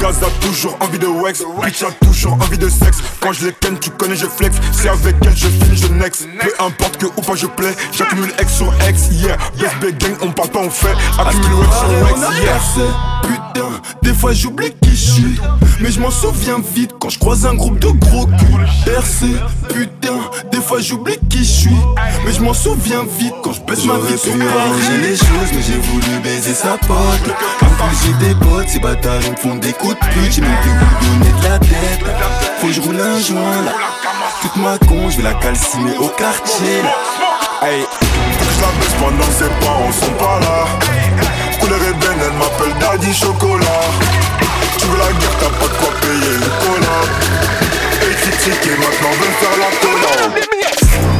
Gaz 0.00 0.16
a 0.22 0.30
toujours 0.44 0.76
envie 0.80 0.98
de 0.98 1.06
wax, 1.06 1.42
bitch 1.62 1.82
a 1.82 1.90
toujours 2.04 2.34
envie 2.34 2.58
de 2.58 2.68
sexe. 2.68 2.98
Quand 3.20 3.32
je 3.32 3.46
les 3.46 3.52
ken, 3.52 3.78
tu 3.78 3.90
connais, 3.90 4.16
je 4.16 4.26
flex. 4.26 4.56
C'est 4.72 4.88
avec 4.88 5.16
elle, 5.22 5.36
je 5.36 5.46
finis, 5.46 5.76
je 5.76 5.92
next. 5.94 6.28
Peu 6.40 6.52
importe 6.58 6.96
que 6.98 7.06
ou 7.06 7.20
pas 7.22 7.34
je 7.34 7.46
plais, 7.46 7.74
j'accumule 7.96 8.32
X 8.40 8.56
sur 8.56 8.72
X, 8.88 9.08
yeah. 9.12 9.36
BSB 9.58 9.98
gang, 9.98 10.16
on 10.22 10.30
parle 10.30 10.50
pas, 10.50 10.60
on 10.60 10.70
fait. 10.70 10.94
Accumule 11.18 11.64
X 11.64 11.76
sur 11.76 11.88
on 11.88 12.16
X, 12.16 12.22
a 12.22 12.40
yeah. 12.42 12.60
putain. 13.22 13.70
Des 14.02 14.14
fois 14.14 14.32
j'oublie 14.32 14.72
qui 14.82 14.90
je 14.90 15.10
suis, 15.12 15.40
mais 15.80 15.90
je 15.90 16.00
m'en 16.00 16.10
souviens 16.10 16.60
vite 16.74 16.92
quand 17.00 17.08
je 17.08 17.18
croise 17.18 17.46
un 17.46 17.54
groupe 17.54 17.78
de 17.78 17.88
gros 17.88 18.26
culs. 18.26 18.66
Percé, 18.84 19.26
putain. 19.68 20.18
Des 20.50 20.60
fois 20.60 20.80
j'oublie 20.80 21.18
qui 21.30 21.38
je 21.38 21.52
suis, 21.52 21.76
mais 22.24 22.32
je 22.32 22.40
m'en 22.40 22.54
souviens 22.54 23.04
vite 23.18 23.34
quand 23.42 23.52
je 23.52 23.60
baisse 23.62 23.84
ma 23.84 23.98
vie 23.98 24.18
sur 24.18 24.34
les 24.34 25.16
choses, 25.16 25.50
mais 25.54 25.62
j'ai 25.62 25.78
voulu 25.78 26.20
baiser 26.22 26.54
sa 26.54 26.76
pote. 26.78 27.34
J'ai 28.02 28.26
des 28.26 28.34
potes, 28.34 28.68
ces 28.68 28.78
ils 28.78 29.30
me 29.30 29.36
font 29.36 29.56
des 29.56 29.72
coups 29.72 29.83
de 29.92 29.98
pute. 29.98 30.32
J'ai 30.32 30.40
même 30.40 30.56
plus 30.60 30.70
où 30.70 31.38
de 31.38 31.48
la 31.48 31.58
tête. 31.58 32.04
Faut 32.60 32.66
que 32.68 32.72
je 32.72 32.80
roule 32.80 33.00
un 33.00 33.20
joint 33.20 33.62
là. 33.64 33.72
Toute 34.42 34.56
ma 34.56 34.78
con, 34.78 35.10
je 35.10 35.16
vais 35.18 35.22
la 35.22 35.34
calciner 35.34 35.96
au 35.98 36.08
quartier. 36.08 36.82
Hey, 37.62 37.84
je 38.00 38.60
la 38.60 38.68
baisse 38.78 38.94
pendant 38.98 39.30
ses 39.30 39.48
parents 39.64 39.92
sont 39.92 40.12
pas 40.12 40.38
là. 40.40 40.66
Couleur 41.60 41.80
ébène, 41.82 42.20
elle 42.20 42.32
m'appelle 42.32 42.74
Daddy 42.80 43.14
Chocolat. 43.14 43.84
Tu 44.78 44.86
veux 44.86 44.98
la 44.98 45.12
guerre, 45.12 45.36
t'as 45.40 45.48
pas 45.48 45.66
de 45.66 45.76
quoi 45.78 45.92
payer 46.00 46.34
le 46.42 46.50
collab. 46.60 47.08
Et 48.02 48.14
critique 48.16 48.66
et 48.66 48.76
maintenant 48.80 49.14
me 49.20 49.28
faire 49.40 49.56
la 49.58 49.70
collab. 49.80 51.13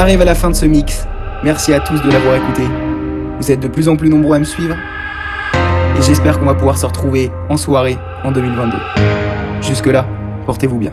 Arrive 0.00 0.22
à 0.22 0.24
la 0.24 0.34
fin 0.34 0.48
de 0.48 0.54
ce 0.54 0.64
mix. 0.64 1.06
Merci 1.44 1.74
à 1.74 1.80
tous 1.80 2.00
de 2.00 2.10
l'avoir 2.10 2.34
écouté. 2.36 2.62
Vous 3.38 3.52
êtes 3.52 3.60
de 3.60 3.68
plus 3.68 3.86
en 3.88 3.96
plus 3.96 4.08
nombreux 4.08 4.36
à 4.36 4.38
me 4.38 4.44
suivre. 4.44 4.74
Et 5.98 6.02
j'espère 6.02 6.38
qu'on 6.38 6.46
va 6.46 6.54
pouvoir 6.54 6.78
se 6.78 6.86
retrouver 6.86 7.30
en 7.50 7.58
soirée 7.58 7.98
en 8.24 8.32
2022. 8.32 8.78
Jusque-là, 9.60 10.06
portez-vous 10.46 10.78
bien. 10.78 10.92